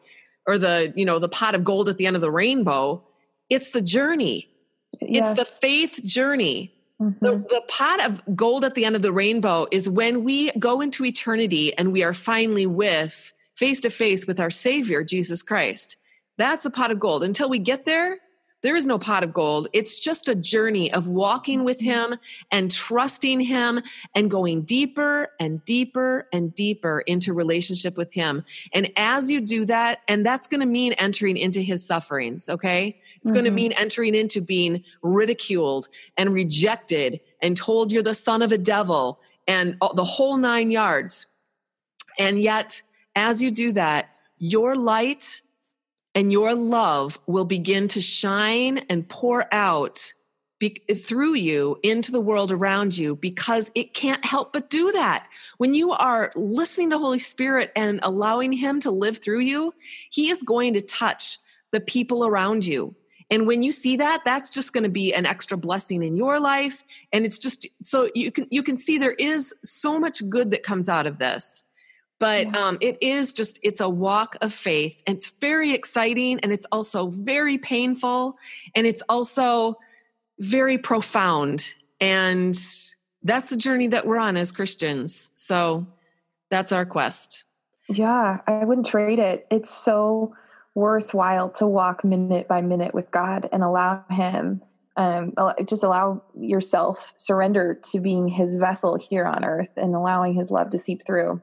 or 0.47 0.57
the 0.57 0.91
you 0.95 1.05
know 1.05 1.19
the 1.19 1.29
pot 1.29 1.53
of 1.53 1.63
gold 1.63 1.87
at 1.87 1.97
the 1.97 2.07
end 2.07 2.15
of 2.15 2.21
the 2.21 2.31
rainbow. 2.31 3.03
It's 3.49 3.69
the 3.69 3.81
journey. 3.81 4.49
Yes. 4.99 5.29
it's 5.29 5.39
the 5.39 5.45
faith 5.45 6.01
journey. 6.03 6.73
Mm-hmm. 6.99 7.23
the, 7.23 7.31
the 7.37 7.61
pot 7.67 8.03
of 8.03 8.35
gold 8.35 8.65
at 8.65 8.73
the 8.73 8.83
end 8.83 8.95
of 8.95 9.03
the 9.03 9.11
rainbow 9.11 9.67
is 9.69 9.87
when 9.87 10.23
we 10.23 10.49
go 10.53 10.81
into 10.81 11.05
eternity 11.05 11.71
and 11.77 11.93
we 11.93 12.01
are 12.01 12.11
finally 12.11 12.65
with 12.65 13.31
face 13.53 13.79
to 13.81 13.91
face 13.91 14.25
with 14.25 14.39
our 14.39 14.49
savior 14.49 15.03
jesus 15.03 15.43
christ 15.43 15.97
that's 16.37 16.65
a 16.65 16.69
pot 16.69 16.91
of 16.91 16.99
gold. 16.99 17.23
Until 17.23 17.49
we 17.49 17.59
get 17.59 17.85
there, 17.85 18.19
there 18.63 18.75
is 18.75 18.87
no 18.87 18.97
pot 18.97 19.23
of 19.23 19.33
gold. 19.33 19.67
It's 19.71 19.99
just 19.99 20.27
a 20.27 20.35
journey 20.35 20.91
of 20.91 21.07
walking 21.07 21.63
with. 21.63 21.79
Him 21.79 22.17
and 22.51 22.71
trusting 22.71 23.39
Him 23.39 23.81
and 24.15 24.31
going 24.31 24.63
deeper 24.63 25.29
and 25.39 25.63
deeper 25.63 26.27
and 26.33 26.53
deeper 26.55 27.01
into 27.01 27.33
relationship 27.33 27.95
with 27.95 28.11
Him. 28.11 28.43
And 28.73 28.91
as 28.97 29.29
you 29.29 29.41
do 29.41 29.63
that, 29.65 29.99
and 30.07 30.25
that's 30.25 30.47
going 30.47 30.59
to 30.61 30.65
mean 30.65 30.93
entering 30.93 31.37
into 31.37 31.61
His 31.61 31.85
sufferings, 31.85 32.49
okay? 32.49 32.99
It's 33.17 33.25
mm-hmm. 33.25 33.33
going 33.33 33.45
to 33.45 33.51
mean 33.51 33.73
entering 33.73 34.15
into 34.15 34.41
being 34.41 34.83
ridiculed 35.03 35.87
and 36.17 36.33
rejected 36.33 37.21
and 37.41 37.55
told 37.55 37.91
you're 37.91 38.03
the 38.03 38.15
son 38.15 38.41
of 38.41 38.51
a 38.51 38.57
devil 38.57 39.19
and 39.47 39.77
the 39.95 40.03
whole 40.03 40.35
nine 40.35 40.71
yards. 40.71 41.27
And 42.17 42.41
yet, 42.41 42.81
as 43.15 43.41
you 43.41 43.51
do 43.51 43.71
that, 43.73 44.09
your 44.39 44.75
light 44.75 45.41
and 46.17 46.31
your 46.31 46.55
love 46.55 47.19
will 47.27 47.45
begin 47.45 47.87
to 47.89 48.01
shine 48.01 48.79
and 48.89 49.07
pour 49.07 49.45
out 49.53 50.13
be, 50.57 50.81
through 50.95 51.35
you 51.35 51.77
into 51.83 52.11
the 52.11 52.19
world 52.19 52.51
around 52.51 52.97
you 52.97 53.15
because 53.15 53.69
it 53.75 53.93
can't 53.93 54.25
help 54.25 54.51
but 54.51 54.71
do 54.71 54.91
that. 54.93 55.27
When 55.59 55.75
you 55.75 55.91
are 55.91 56.31
listening 56.35 56.89
to 56.89 56.97
Holy 56.97 57.19
Spirit 57.19 57.71
and 57.75 57.99
allowing 58.01 58.51
Him 58.51 58.79
to 58.79 58.89
live 58.89 59.19
through 59.19 59.41
you, 59.41 59.75
He 60.09 60.31
is 60.31 60.41
going 60.41 60.73
to 60.73 60.81
touch 60.81 61.37
the 61.71 61.81
people 61.81 62.25
around 62.25 62.65
you. 62.65 62.95
And 63.29 63.45
when 63.45 63.61
you 63.61 63.71
see 63.71 63.97
that, 63.97 64.23
that's 64.25 64.49
just 64.49 64.73
going 64.73 64.85
to 64.85 64.89
be 64.89 65.13
an 65.13 65.27
extra 65.27 65.55
blessing 65.55 66.01
in 66.01 66.17
your 66.17 66.39
life. 66.39 66.83
And 67.13 67.25
it's 67.27 67.37
just 67.37 67.67
so 67.83 68.09
you 68.15 68.31
can 68.31 68.47
you 68.49 68.63
can 68.63 68.75
see 68.75 68.97
there 68.97 69.11
is 69.11 69.53
so 69.63 69.99
much 69.99 70.27
good 70.27 70.49
that 70.49 70.63
comes 70.63 70.89
out 70.89 71.05
of 71.05 71.19
this. 71.19 71.63
But 72.19 72.55
um, 72.55 72.77
it 72.81 72.97
is 73.01 73.31
just 73.31 73.59
it's 73.61 73.79
a 73.79 73.89
walk 73.89 74.37
of 74.41 74.53
faith. 74.53 75.01
And 75.05 75.17
it's 75.17 75.29
very 75.29 75.71
exciting, 75.73 76.39
and 76.39 76.51
it's 76.51 76.65
also 76.71 77.07
very 77.07 77.57
painful, 77.57 78.37
and 78.75 78.87
it's 78.87 79.03
also 79.07 79.77
very 80.39 80.77
profound. 80.77 81.73
And 81.99 82.57
that's 83.23 83.49
the 83.49 83.57
journey 83.57 83.87
that 83.87 84.05
we're 84.05 84.19
on 84.19 84.37
as 84.37 84.51
Christians. 84.51 85.31
So 85.35 85.87
that's 86.49 86.71
our 86.71 86.85
quest. 86.85 87.43
Yeah, 87.89 88.39
I 88.47 88.65
wouldn't 88.65 88.87
trade 88.87 89.19
it. 89.19 89.47
It's 89.49 89.73
so 89.73 90.35
worthwhile 90.75 91.49
to 91.49 91.65
walk 91.65 92.03
minute 92.03 92.47
by 92.47 92.61
minute 92.61 92.93
with 92.93 93.09
God 93.09 93.49
and 93.51 93.63
allow 93.63 94.03
Him, 94.11 94.61
um, 94.95 95.33
just 95.65 95.83
allow 95.83 96.21
yourself 96.39 97.13
surrender 97.17 97.79
to 97.91 97.99
being 97.99 98.27
His 98.27 98.57
vessel 98.57 98.95
here 98.95 99.25
on 99.25 99.43
earth 99.43 99.71
and 99.75 99.95
allowing 99.95 100.33
His 100.33 100.51
love 100.51 100.69
to 100.71 100.77
seep 100.77 101.05
through, 101.05 101.41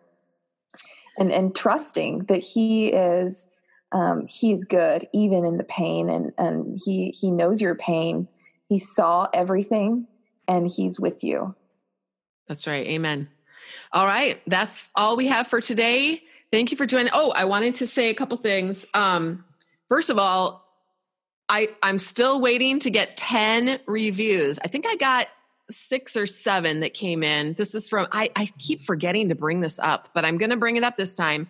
and 1.18 1.33
and 1.33 1.55
trusting 1.55 2.24
that 2.29 2.42
He 2.42 2.88
is 2.88 3.48
um, 3.92 4.27
He's 4.27 4.64
good 4.64 5.09
even 5.12 5.44
in 5.44 5.57
the 5.57 5.64
pain, 5.64 6.09
and 6.11 6.33
and 6.38 6.81
He 6.85 7.11
He 7.11 7.31
knows 7.31 7.61
your 7.61 7.74
pain. 7.74 8.29
He 8.68 8.79
saw 8.79 9.29
everything, 9.33 10.07
and 10.48 10.68
He's 10.68 10.98
with 10.98 11.22
you. 11.24 11.55
That's 12.48 12.66
right. 12.66 12.87
Amen. 12.87 13.29
All 13.92 14.07
right, 14.07 14.40
that's 14.46 14.88
all 14.94 15.16
we 15.16 15.27
have 15.29 15.48
for 15.48 15.61
today. 15.61 16.22
Thank 16.53 16.70
you 16.70 16.77
for 16.77 16.87
joining. 16.87 17.11
Oh, 17.12 17.31
I 17.31 17.44
wanted 17.44 17.77
to 17.77 17.87
say 17.87 18.11
a 18.11 18.14
couple 18.14 18.37
things. 18.37 18.87
Um, 18.94 19.44
first 19.88 20.11
of 20.11 20.18
all, 20.18 20.64
I 21.48 21.68
I'm 21.83 21.98
still 21.98 22.40
waiting 22.40 22.79
to 22.81 22.90
get 22.90 23.16
10 23.16 23.81
reviews. 23.87 24.59
I 24.62 24.68
think 24.68 24.87
I 24.87 24.96
got 24.96 25.29
six 25.70 26.16
or 26.16 26.27
seven 26.27 26.81
that 26.81 26.94
came 26.94 27.22
in. 27.22 27.55
This 27.55 27.74
is 27.74 27.88
from 27.88 28.07
I, 28.12 28.31
I 28.37 28.53
keep 28.59 28.81
forgetting 28.81 29.29
to 29.29 29.35
bring 29.35 29.61
this 29.61 29.79
up, 29.79 30.11
but 30.14 30.24
I'm 30.24 30.38
gonna 30.38 30.57
bring 30.57 30.77
it 30.77 30.85
up 30.85 30.96
this 30.96 31.14
time. 31.14 31.48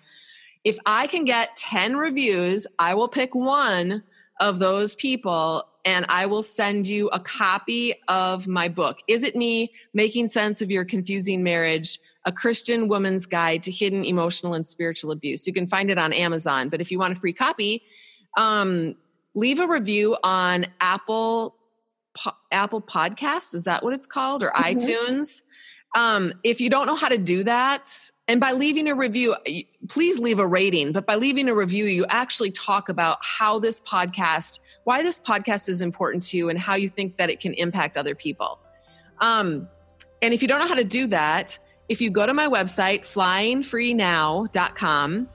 If 0.64 0.79
I 0.87 1.07
can 1.07 1.24
get 1.24 1.57
10 1.57 1.96
reviews, 1.96 2.66
I 2.79 2.94
will 2.94 3.09
pick 3.09 3.35
one 3.35 4.03
of 4.40 4.59
those 4.59 4.96
people 4.96 5.64
and 5.85 6.07
I 6.09 6.24
will 6.27 6.42
send 6.42 6.87
you 6.87 7.09
a 7.09 7.20
copy 7.20 7.94
of 8.09 8.48
my 8.48 8.68
book. 8.68 9.00
Is 9.07 9.22
it 9.22 9.37
me 9.37 9.72
making 9.92 10.29
sense 10.29 10.62
of 10.62 10.70
your 10.70 10.85
confusing 10.85 11.42
marriage? 11.42 12.00
a 12.24 12.33
Christian 12.33 12.88
woman's 12.88 13.27
guide 13.27 13.62
to 13.62 13.70
hidden 13.70 14.05
emotional 14.05 14.55
and 14.55 14.66
spiritual 14.66 15.11
abuse. 15.11 15.46
You 15.46 15.53
can 15.53 15.66
find 15.66 15.90
it 15.90 15.98
on 15.98 16.12
Amazon, 16.12 16.68
but 16.68 16.81
if 16.81 16.90
you 16.90 16.98
want 16.98 17.16
a 17.16 17.20
free 17.20 17.33
copy, 17.33 17.83
um, 18.37 18.96
leave 19.35 19.61
a 19.61 19.66
review 19.66 20.16
on 20.22 20.66
Apple 20.81 21.57
po- 22.14 22.37
Apple 22.50 22.81
Podcasts. 22.81 23.55
Is 23.55 23.64
that 23.64 23.83
what 23.83 23.94
it's 23.94 24.07
called, 24.07 24.42
or 24.42 24.50
mm-hmm. 24.50 24.79
iTunes? 24.79 25.42
Um, 25.94 26.35
if 26.42 26.61
you 26.61 26.70
don't 26.70 26.87
know 26.87 26.96
how 26.96 27.09
to 27.09 27.18
do 27.18 27.44
that, 27.44 28.11
and 28.27 28.40
by 28.40 28.53
leaving 28.53 28.88
a 28.88 28.94
review, 28.94 29.37
please 29.88 30.18
leave 30.18 30.38
a 30.38 30.46
rating. 30.46 30.92
But 30.92 31.07
by 31.07 31.16
leaving 31.16 31.48
a 31.48 31.55
review, 31.55 31.85
you 31.85 32.07
actually 32.09 32.50
talk 32.50 32.88
about 32.88 33.18
how 33.20 33.59
this 33.59 33.81
podcast, 33.81 34.61
why 34.85 35.03
this 35.03 35.20
podcast 35.20 35.68
is 35.68 35.83
important 35.83 36.24
to 36.29 36.37
you, 36.37 36.48
and 36.48 36.59
how 36.59 36.74
you 36.74 36.88
think 36.88 37.16
that 37.18 37.31
it 37.31 37.38
can 37.38 37.55
impact 37.55 37.96
other 37.96 38.14
people. 38.14 38.59
Um, 39.20 39.68
and 40.22 40.35
if 40.35 40.42
you 40.42 40.48
don't 40.48 40.59
know 40.59 40.66
how 40.66 40.74
to 40.74 40.85
do 40.85 41.07
that, 41.09 41.59
if 41.88 42.00
you 42.00 42.11
go 42.11 42.27
to 42.27 42.33
my 42.33 42.48
website, 42.48 43.03
flyingfreenow.com, 43.03 45.29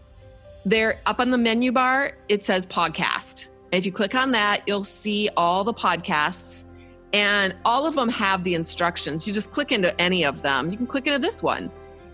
there 0.66 1.00
up 1.06 1.20
on 1.20 1.32
the 1.32 1.38
menu 1.38 1.72
bar, 1.72 2.14
it 2.28 2.44
says 2.44 2.68
podcast. 2.68 3.50
And 3.72 3.76
if 3.76 3.86
you 3.86 3.92
click 3.92 4.16
on 4.16 4.32
that, 4.32 4.64
you'll 4.68 4.84
see 4.84 5.30
all 5.38 5.64
the 5.64 5.74
podcasts 5.74 6.66
and 7.14 7.56
all 7.66 7.86
of 7.86 7.96
them 7.96 8.10
have 8.10 8.44
the 8.44 8.56
instructions. 8.56 9.28
You 9.28 9.34
just 9.34 9.52
click 9.52 9.72
into 9.72 10.00
any 10.00 10.24
of 10.24 10.42
them. 10.42 10.70
You 10.70 10.78
can 10.78 10.88
click 10.88 11.08
into 11.08 11.20
this 11.20 11.42
one. 11.42 11.72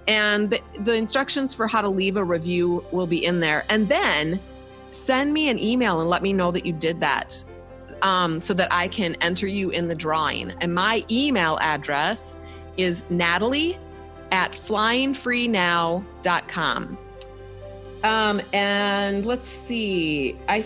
And 0.08 0.50
the, 0.50 0.62
the 0.82 0.94
instructions 0.94 1.56
for 1.56 1.68
how 1.68 1.82
to 1.82 1.90
leave 1.90 2.18
a 2.18 2.24
review 2.24 2.86
will 2.92 3.08
be 3.08 3.26
in 3.26 3.40
there. 3.40 3.66
And 3.70 3.90
then 3.90 4.40
send 4.92 5.34
me 5.34 5.50
an 5.50 5.60
email 5.60 6.00
and 6.00 6.10
let 6.10 6.24
me 6.24 6.32
know 6.32 6.52
that 6.52 6.66
you 6.66 6.74
did 6.74 7.00
that 7.02 7.44
um, 8.02 8.40
so 8.40 8.54
that 8.54 8.72
I 8.72 8.88
can 8.88 9.16
enter 9.22 9.48
you 9.48 9.72
in 9.72 9.88
the 9.88 9.96
drawing. 9.96 10.52
And 10.62 10.74
my 10.74 11.04
email 11.10 11.58
address 11.60 12.38
is 12.78 13.04
Natalie 13.10 13.80
at 14.32 14.52
flyingfreenow.com. 14.52 16.98
Um, 18.04 18.42
and 18.54 19.26
let's 19.26 19.48
see. 19.48 20.38
I 20.48 20.64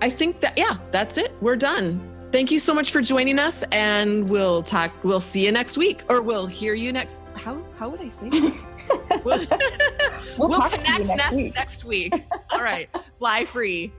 I 0.00 0.10
think 0.10 0.38
that 0.40 0.56
yeah, 0.56 0.78
that's 0.92 1.18
it. 1.18 1.32
We're 1.40 1.56
done. 1.56 2.07
Thank 2.30 2.50
you 2.50 2.58
so 2.58 2.74
much 2.74 2.90
for 2.90 3.00
joining 3.00 3.38
us, 3.38 3.64
and 3.72 4.28
we'll 4.28 4.62
talk. 4.62 4.92
We'll 5.02 5.18
see 5.18 5.46
you 5.46 5.52
next 5.52 5.78
week, 5.78 6.02
or 6.10 6.20
we'll 6.20 6.46
hear 6.46 6.74
you 6.74 6.92
next. 6.92 7.24
How 7.34 7.64
how 7.78 7.88
would 7.88 8.02
I 8.02 8.08
say? 8.08 8.28
we'll, 9.24 9.46
we'll, 10.36 10.48
we'll 10.50 10.60
connect 10.60 10.84
next, 10.84 11.16
next 11.16 11.34
week. 11.34 11.54
next 11.54 11.84
week. 11.84 12.12
All 12.50 12.62
right, 12.62 12.90
fly 13.18 13.46
free. 13.46 13.92